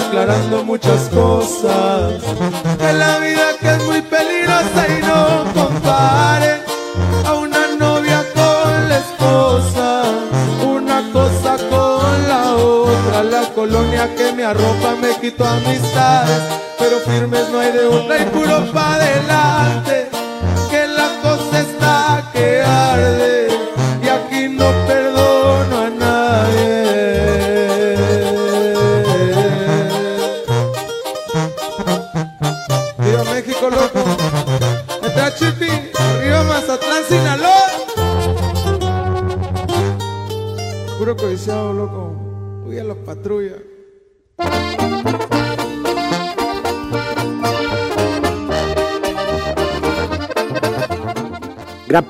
Aclarando 0.08 0.64
muchas 0.64 1.10
cosas. 1.10 2.22
De 2.78 2.94
la 2.94 3.20
vida 3.20 3.48
que 3.60 3.70
es 3.70 3.84
muy 3.86 4.02
peligrosa 4.02 4.82
y 4.88 5.02
no 5.02 5.54
compare 5.54 6.62
a 7.26 7.34
una 7.34 7.68
novia 7.78 8.24
con 8.34 8.90
la 8.90 8.98
esposa, 8.98 10.04
una 10.64 11.12
cosa 11.12 11.58
con 11.70 12.28
la 12.28 12.54
otra, 12.56 13.24
la 13.24 13.44
colonia 13.54 14.14
que 14.16 14.34
me 14.34 14.44
arropa 14.44 14.96
me 15.02 15.16
quito 15.22 15.46
amistades, 15.46 16.42
pero 16.80 16.98
firmes 17.00 17.50
no 17.50 17.60
hay 17.60 17.72
de 17.72 17.86
otra 17.86 18.22
y 18.22 18.26
puro 18.26 18.72
pa' 18.74 18.98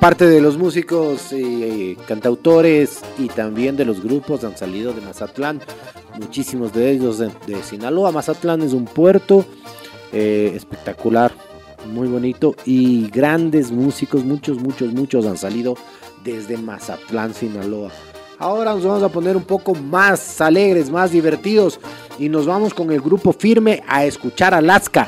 Gran 0.02 0.14
parte 0.14 0.26
de 0.26 0.42
los 0.42 0.58
músicos, 0.58 1.28
eh, 1.32 1.96
cantautores 2.08 3.02
y 3.20 3.28
también 3.28 3.78
de 3.78 3.86
los 3.86 4.02
grupos 4.02 4.44
han 4.44 4.58
salido 4.58 4.94
de 4.94 5.02
Mazatlán. 5.02 5.62
Muchísimos 6.20 6.74
de 6.74 6.90
ellos 6.90 7.20
de, 7.20 7.30
de 7.46 7.62
Sinaloa. 7.62 8.12
Mazatlán 8.12 8.64
es 8.64 8.74
un 8.74 8.86
puerto 8.86 9.46
eh, 10.12 10.54
espectacular, 10.56 11.32
muy 11.86 12.08
bonito. 12.08 12.56
Y 12.66 13.12
grandes 13.12 13.72
músicos, 13.72 14.26
muchos, 14.26 14.58
muchos, 14.58 14.92
muchos 14.92 15.28
han 15.28 15.38
salido 15.38 15.76
desde 16.24 16.58
Mazatlán, 16.58 17.36
Sinaloa. 17.36 17.92
Ahora 18.40 18.74
nos 18.74 18.84
vamos 18.84 19.04
a 19.04 19.10
poner 19.10 19.38
un 19.38 19.44
poco 19.44 19.76
más 19.76 20.42
alegres, 20.42 20.90
más 20.90 21.12
divertidos. 21.12 21.80
Y 22.18 22.28
nos 22.28 22.48
vamos 22.48 22.74
con 22.74 22.92
el 22.92 23.02
grupo 23.02 23.34
firme 23.34 23.84
a 23.88 24.04
escuchar 24.04 24.56
Alaska. 24.56 25.08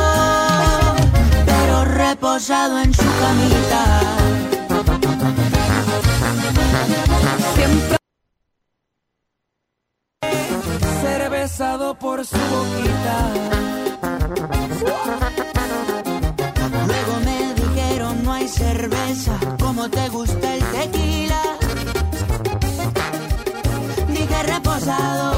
reposado 2.11 2.77
en 2.79 2.93
su 2.93 3.09
camita. 3.23 3.83
Siempre 7.55 7.97
cervezado 11.01 11.97
por 11.97 12.25
su 12.25 12.37
boquita. 12.53 13.17
Luego 16.89 17.13
me 17.27 17.37
dijeron 17.61 18.23
no 18.25 18.33
hay 18.33 18.47
cerveza, 18.49 19.33
como 19.57 19.89
te 19.89 20.09
gusta 20.09 20.55
el 20.55 20.63
tequila. 20.75 21.41
Dije 24.09 24.43
reposado, 24.43 25.31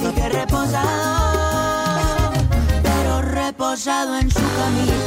dije 0.00 0.28
reposado, 0.28 2.32
pero 2.82 3.22
reposado 3.22 4.18
en 4.18 4.28
su 4.28 4.44
camita. 4.58 5.03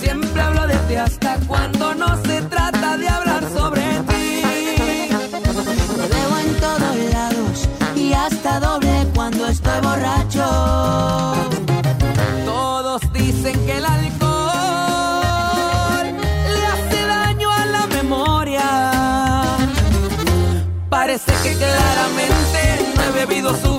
Siempre 0.00 0.40
hablo 0.40 0.66
de 0.66 0.76
ti 0.88 0.94
hasta 0.96 1.36
cuando 1.46 1.94
no 1.94 2.16
se 2.24 2.42
trata 2.42 2.96
de 2.96 3.08
hablar 3.08 3.42
sobre 3.52 3.82
ti. 4.08 4.42
Lo 5.96 6.08
veo 6.08 6.38
en 6.38 6.54
todos 6.60 6.96
lados 7.12 7.68
y 7.96 8.12
hasta 8.12 8.60
doble 8.60 9.06
cuando 9.14 9.46
estoy 9.46 9.80
borracho. 9.80 10.44
Todos 12.44 13.02
dicen 13.12 13.54
que 13.66 13.78
el 13.78 13.84
alcohol 13.84 14.34
le 16.54 16.66
hace 16.66 17.06
daño 17.06 17.50
a 17.50 17.66
la 17.66 17.86
memoria. 17.86 19.42
Parece 20.88 21.32
que 21.42 21.54
claramente 21.56 22.92
no 22.96 23.02
he 23.02 23.10
bebido 23.26 23.50
suficiente 23.50 23.73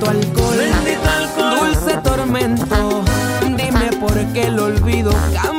Bendito 0.00 0.10
alcohol, 0.10 0.56
Bendito 0.56 1.08
alcohol. 1.10 1.72
dulce 1.74 1.96
tormento. 2.04 3.04
Dime 3.42 3.90
por 4.00 4.14
qué 4.32 4.44
el 4.46 4.58
olvido 4.60 5.10
camina 5.32 5.57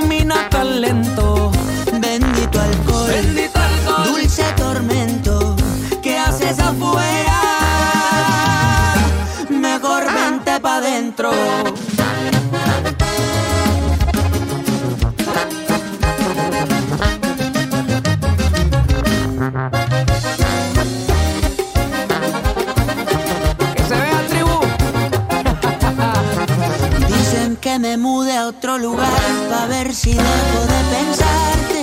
que 27.70 27.78
me 27.78 27.98
mude 27.98 28.36
a 28.36 28.48
otro 28.48 28.80
lugar 28.80 29.22
pa' 29.50 29.68
ver 29.68 29.94
si 29.94 30.14
dejo 30.14 30.62
de 30.74 30.80
pensarte. 30.96 31.80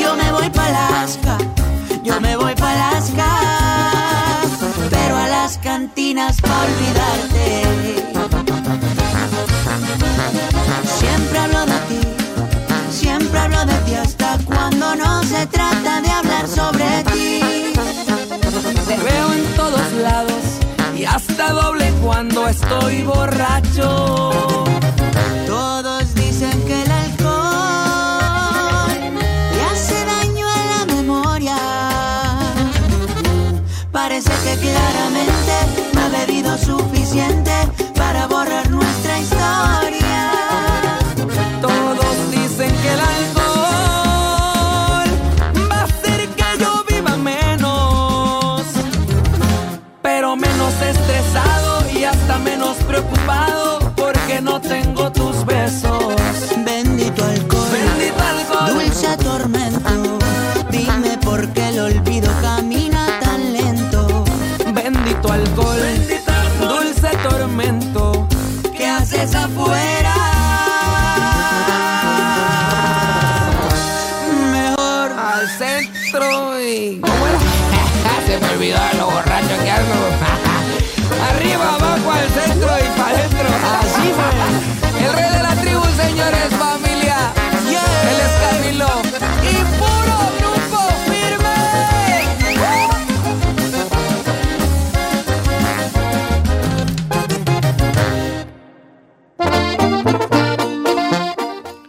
Yo 0.00 0.14
me 0.14 0.30
voy 0.30 0.48
pa' 0.50 0.66
Alaska, 0.66 1.38
yo 2.04 2.20
me 2.20 2.36
voy 2.36 2.54
pa' 2.54 2.72
Alaska, 2.74 3.28
pero 4.88 5.16
a 5.16 5.26
las 5.26 5.58
cantinas 5.58 6.40
pa' 6.40 6.60
olvidarte. 6.68 7.46
Siempre 11.00 11.38
hablo 11.40 11.66
de 11.66 11.78
ti, 11.88 12.00
siempre 13.00 13.38
hablo 13.40 13.64
de 13.64 13.76
ti 13.86 13.94
hasta 13.94 14.38
cuando 14.44 14.94
no 14.94 15.24
se 15.24 15.44
trata 15.46 16.00
de 16.02 16.10
hablar 16.10 16.46
sobre 16.46 16.86
ti. 17.10 17.13
Hasta 21.28 21.52
doble 21.52 21.90
cuando 22.02 22.48
estoy 22.48 23.02
borracho. 23.02 24.62
Todos 25.46 26.14
dicen 26.14 26.62
que 26.66 26.82
el 26.82 26.90
alcohol 26.90 27.24
le 29.56 29.62
hace 29.64 30.04
daño 30.04 30.46
a 30.48 30.64
la 30.72 30.84
memoria. 30.94 31.56
Parece 33.92 34.30
que 34.44 34.56
claramente 34.58 35.54
no 35.94 36.06
he 36.06 36.10
bebido 36.26 36.58
suficiente 36.58 37.52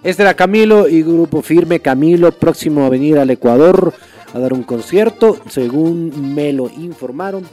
Este 0.06 0.22
era 0.22 0.36
Camilo 0.36 0.88
y 0.88 1.02
Grupo 1.02 1.42
Firme. 1.42 1.80
Camilo, 1.80 2.32
próximo 2.32 2.86
a 2.86 2.90
venir 2.90 3.18
al 3.18 3.32
Ecuador 3.32 3.92
a 4.36 4.40
dar 4.40 4.54
un 4.54 4.62
concierto, 4.62 5.40
según 5.50 6.36
me 6.36 6.54
lo 6.54 6.70
informaron. 6.70 7.44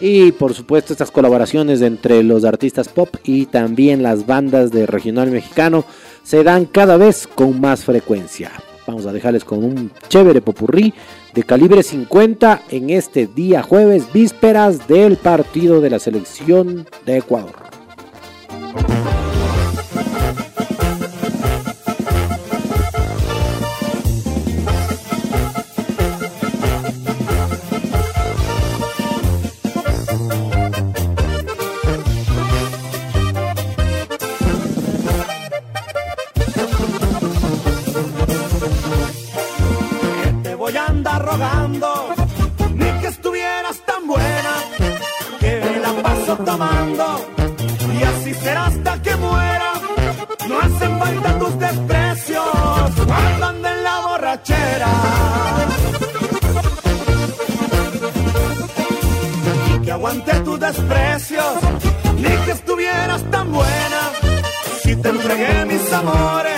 Y 0.00 0.32
por 0.32 0.52
supuesto 0.52 0.92
estas 0.92 1.12
colaboraciones 1.12 1.80
entre 1.80 2.24
los 2.24 2.44
artistas 2.44 2.88
pop 2.88 3.08
y 3.22 3.46
también 3.46 4.02
las 4.02 4.26
bandas 4.26 4.72
de 4.72 4.84
regional 4.84 5.30
mexicano 5.30 5.84
se 6.24 6.42
dan 6.42 6.64
cada 6.64 6.96
vez 6.96 7.28
con 7.28 7.60
más 7.60 7.84
frecuencia. 7.84 8.50
Vamos 8.84 9.06
a 9.06 9.12
dejarles 9.12 9.44
con 9.44 9.62
un 9.62 9.92
chévere 10.08 10.40
popurrí 10.40 10.92
de 11.34 11.44
calibre 11.44 11.84
50 11.84 12.62
en 12.70 12.90
este 12.90 13.28
día 13.28 13.62
jueves, 13.62 14.12
vísperas 14.12 14.88
del 14.88 15.18
partido 15.18 15.80
de 15.80 15.90
la 15.90 16.00
selección 16.00 16.84
de 17.06 17.18
Ecuador. 17.18 17.71
Tomando, 46.44 47.04
y 47.98 48.02
así 48.02 48.34
será 48.34 48.66
hasta 48.66 49.02
que 49.02 49.16
muera. 49.16 49.72
No 50.48 50.58
hacen 50.58 50.98
falta 50.98 51.38
tus 51.38 51.58
desprecios, 51.58 53.06
guardan 53.06 53.56
en 53.64 53.84
la 53.84 54.00
borrachera. 54.06 54.88
Que 59.84 59.92
aguante 59.92 60.32
tus 60.40 60.60
desprecios, 60.60 61.54
ni 62.16 62.36
que 62.44 62.52
estuvieras 62.52 63.22
tan 63.30 63.52
buena, 63.52 64.00
si 64.82 64.96
te 64.96 65.08
entregué 65.08 65.64
mis 65.66 65.92
amores, 65.92 66.51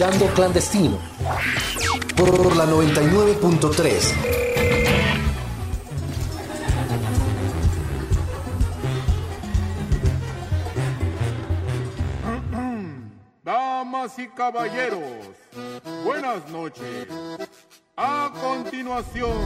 escuchando 0.00 0.34
Clandestino 0.34 0.98
por 2.16 2.56
la 2.56 2.64
99.3. 2.64 4.14
Damas 13.44 14.18
y 14.18 14.28
caballeros, 14.28 15.02
buenas 16.02 16.48
noches. 16.48 17.06
A 17.98 18.32
continuación, 18.40 19.36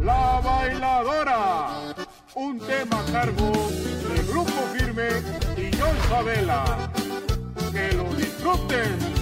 La 0.00 0.40
Bailadora, 0.40 1.96
un 2.36 2.60
tema 2.60 3.00
a 3.00 3.04
cargo 3.10 3.50
del 3.72 4.24
Grupo 4.28 4.52
Firme 4.72 5.08
y 5.56 5.76
John 5.76 5.96
Sabela. 6.08 6.92
Que 7.72 7.92
lo 7.94 8.04
disfruten. 8.14 9.17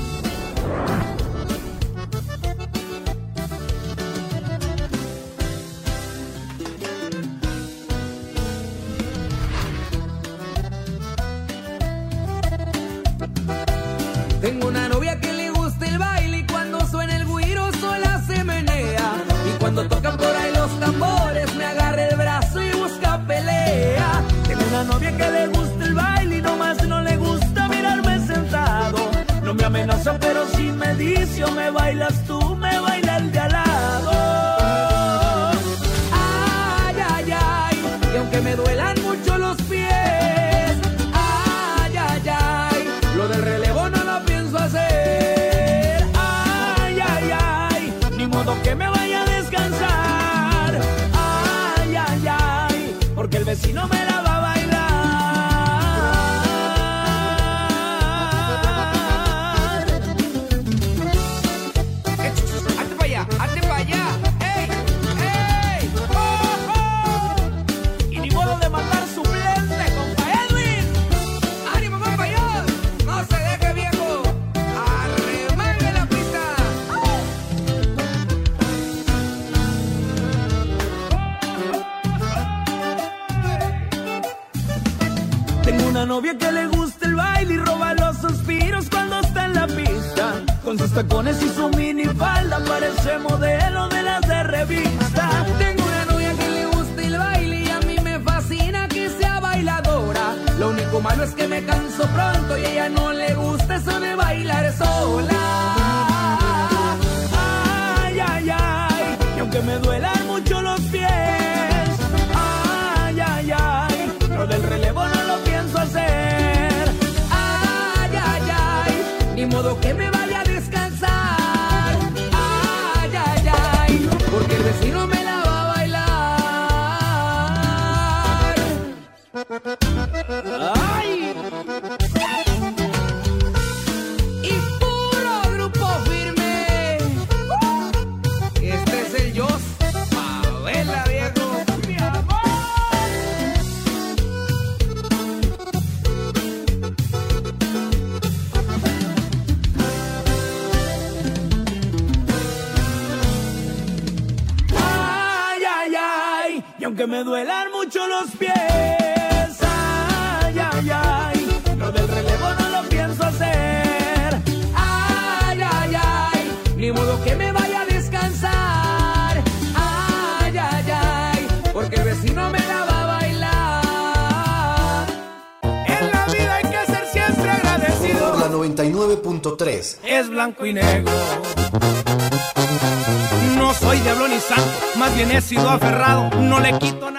tacones 90.97 91.43
y 91.43 91.49
su 91.51 91.69
minifalda 91.77 92.59
parece 92.65 93.19
modelo 93.19 93.87
de 93.89 94.03
las 94.03 94.27
de. 94.27 95.47
Tengo 95.59 95.83
una 95.85 96.05
novia 96.07 96.33
que 96.33 96.49
le 96.49 96.67
gusta 96.67 97.03
el 97.03 97.19
baile 97.19 97.61
y 97.65 97.69
a 97.69 97.81
mí 97.81 97.97
me 98.03 98.19
fascina 98.21 98.89
que 98.89 99.11
sea 99.11 99.39
bailadora. 99.41 100.35
Lo 100.59 100.71
único 100.71 101.03
malo 101.03 101.25
es 101.25 101.33
que 101.33 101.47
me 101.49 101.63
canso 101.67 102.03
pronto 102.15 102.57
y 102.57 102.65
ella 102.65 102.89
no 102.89 103.13
le 103.13 103.35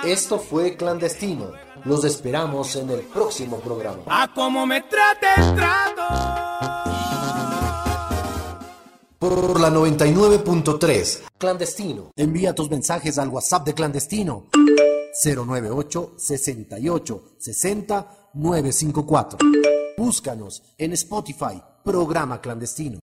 Esto 0.05 0.37
fue 0.37 0.77
clandestino. 0.77 1.51
Los 1.85 2.05
esperamos 2.05 2.75
en 2.75 2.89
el 2.91 2.99
próximo 3.01 3.59
programa. 3.59 4.03
A 4.05 4.31
como 4.33 4.65
me 4.65 4.81
trate 4.81 5.27
el 5.37 5.55
trato. 5.55 6.03
Por 9.17 9.59
la 9.59 9.71
99.3, 9.71 11.21
clandestino. 11.39 12.11
Envía 12.15 12.53
tus 12.53 12.69
mensajes 12.69 13.17
al 13.17 13.29
WhatsApp 13.29 13.65
de 13.65 13.73
clandestino. 13.73 14.45
098 15.23 16.13
68 16.17 17.23
60 17.39 18.29
954. 18.35 19.39
Búscanos 19.97 20.61
en 20.77 20.93
Spotify, 20.93 21.59
programa 21.83 22.39
clandestino. 22.39 22.99